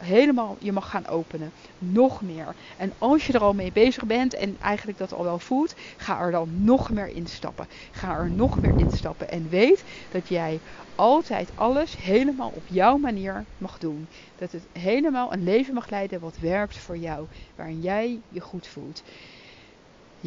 helemaal 0.04 0.56
je 0.60 0.72
mag 0.72 0.90
gaan 0.90 1.06
openen. 1.06 1.50
Nog 1.78 2.22
meer. 2.22 2.54
En 2.76 2.92
als 2.98 3.26
je 3.26 3.32
er 3.32 3.40
al 3.40 3.54
mee 3.54 3.72
bezig 3.72 4.04
bent 4.04 4.34
en 4.34 4.56
eigenlijk 4.60 4.98
dat 4.98 5.12
al 5.12 5.24
wel 5.24 5.38
voelt, 5.38 5.74
ga 5.96 6.20
er 6.20 6.30
dan 6.30 6.64
nog 6.64 6.90
meer 6.90 7.08
instappen. 7.08 7.66
Ga 7.90 8.16
er 8.16 8.30
nog 8.30 8.60
meer 8.60 8.74
instappen. 8.76 9.30
En 9.30 9.48
weet 9.48 9.84
dat 10.10 10.28
jij 10.28 10.60
altijd 10.94 11.50
alles 11.54 11.96
helemaal 11.96 12.50
op 12.54 12.62
jouw 12.66 12.96
manier 12.96 13.44
mag 13.58 13.78
doen. 13.78 14.06
Dat 14.38 14.52
het 14.52 14.62
helemaal 14.72 15.32
een 15.32 15.44
leven 15.44 15.74
mag 15.74 15.90
leiden 15.90 16.20
wat 16.20 16.38
werkt 16.38 16.78
voor 16.78 16.96
jou. 16.96 17.26
Waarin 17.54 17.80
jij 17.80 18.20
je 18.28 18.40
goed 18.40 18.66
voelt. 18.66 19.02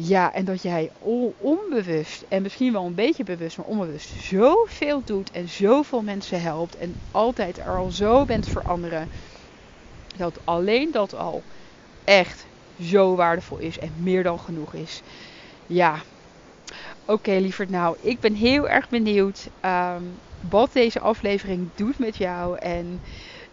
Ja, 0.00 0.32
en 0.32 0.44
dat 0.44 0.62
jij 0.62 0.90
onbewust 1.38 2.24
en 2.28 2.42
misschien 2.42 2.72
wel 2.72 2.84
een 2.86 2.94
beetje 2.94 3.24
bewust, 3.24 3.56
maar 3.56 3.66
onbewust 3.66 4.08
zoveel 4.20 5.02
doet 5.04 5.30
en 5.30 5.48
zoveel 5.48 6.02
mensen 6.02 6.40
helpt 6.40 6.76
en 6.76 6.94
altijd 7.10 7.58
er 7.58 7.76
al 7.76 7.90
zo 7.90 8.24
bent 8.24 8.48
voor 8.48 8.62
anderen 8.62 9.08
dat 10.18 10.38
alleen 10.44 10.90
dat 10.90 11.14
al 11.14 11.42
echt 12.04 12.46
zo 12.80 13.16
waardevol 13.16 13.58
is 13.58 13.78
en 13.78 13.92
meer 14.02 14.22
dan 14.22 14.38
genoeg 14.38 14.74
is. 14.74 15.02
Ja, 15.66 16.02
oké 17.06 17.32
lieverd. 17.32 17.70
Nou, 17.70 17.96
ik 18.00 18.20
ben 18.20 18.34
heel 18.34 18.68
erg 18.68 18.88
benieuwd 18.88 19.48
um, 19.60 20.20
wat 20.50 20.72
deze 20.72 21.00
aflevering 21.00 21.70
doet 21.74 21.98
met 21.98 22.16
jou. 22.16 22.58
En 22.58 23.02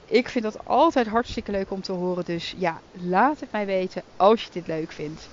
ik 0.06 0.30
vind 0.30 0.44
dat 0.44 0.66
altijd 0.66 1.08
hartstikke 1.08 1.52
leuk 1.52 1.72
om 1.72 1.82
te 1.82 1.92
horen. 1.92 2.26
Dus 2.26 2.54
ja, 2.58 2.82
laat 2.92 3.40
het 3.40 3.52
mij 3.52 3.66
weten 3.66 4.04
als 4.16 4.44
je 4.44 4.50
dit 4.52 4.68
leuk 4.68 4.92
vindt. 4.92 5.30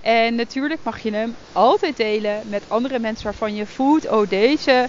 En 0.00 0.34
natuurlijk 0.34 0.80
mag 0.82 0.98
je 0.98 1.12
hem 1.12 1.36
altijd 1.52 1.96
delen 1.96 2.48
met 2.48 2.68
andere 2.68 2.98
mensen 2.98 3.24
waarvan 3.24 3.54
je 3.54 3.66
voelt: 3.66 4.08
oh, 4.08 4.26
deze 4.26 4.88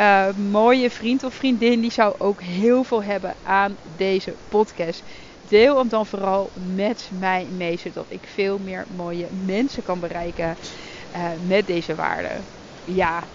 uh, 0.00 0.32
mooie 0.32 0.90
vriend 0.90 1.22
of 1.24 1.34
vriendin 1.34 1.80
die 1.80 1.92
zou 1.92 2.14
ook 2.18 2.42
heel 2.42 2.84
veel 2.84 3.02
hebben 3.02 3.36
aan 3.42 3.78
deze 3.82 4.38
podcast. 4.48 5.08
Deel 5.40 5.78
hem 5.78 5.88
dan 5.88 6.06
vooral 6.06 6.50
met 6.54 7.10
mij 7.12 7.46
mee, 7.50 7.76
zodat 7.76 8.06
ik 8.10 8.26
veel 8.26 8.58
meer 8.58 8.84
mooie 8.88 9.28
mensen 9.30 9.82
kan 9.82 10.00
bereiken 10.00 10.56
uh, 11.16 11.30
met 11.38 11.66
deze 11.66 11.94
waarden. 11.94 12.48
Ja, 12.84 13.28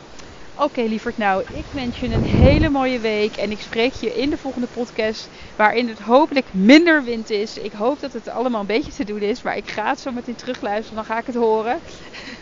Oké, 0.57 0.63
okay, 0.63 0.85
lieverd. 0.87 1.17
Nou, 1.17 1.43
ik 1.47 1.65
wens 1.71 1.99
je 1.99 2.07
een 2.07 2.23
hele 2.23 2.69
mooie 2.69 2.99
week. 2.99 3.37
En 3.37 3.51
ik 3.51 3.61
spreek 3.61 3.93
je 3.93 4.13
in 4.15 4.29
de 4.29 4.37
volgende 4.37 4.67
podcast. 4.67 5.29
Waarin 5.55 5.87
het 5.87 5.99
hopelijk 5.99 6.53
minder 6.53 7.03
wind 7.03 7.29
is. 7.29 7.57
Ik 7.57 7.73
hoop 7.73 7.99
dat 7.99 8.13
het 8.13 8.27
allemaal 8.27 8.59
een 8.61 8.65
beetje 8.67 8.91
te 8.91 9.03
doen 9.03 9.19
is. 9.21 9.41
Maar 9.41 9.57
ik 9.57 9.69
ga 9.69 9.89
het 9.89 9.99
zo 9.99 10.11
meteen 10.11 10.35
terugluisteren. 10.35 10.95
Dan 10.95 11.05
ga 11.05 11.19
ik 11.19 11.25
het 11.25 11.35
horen. 11.35 11.81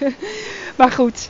maar 0.77 0.91
goed. 0.91 1.29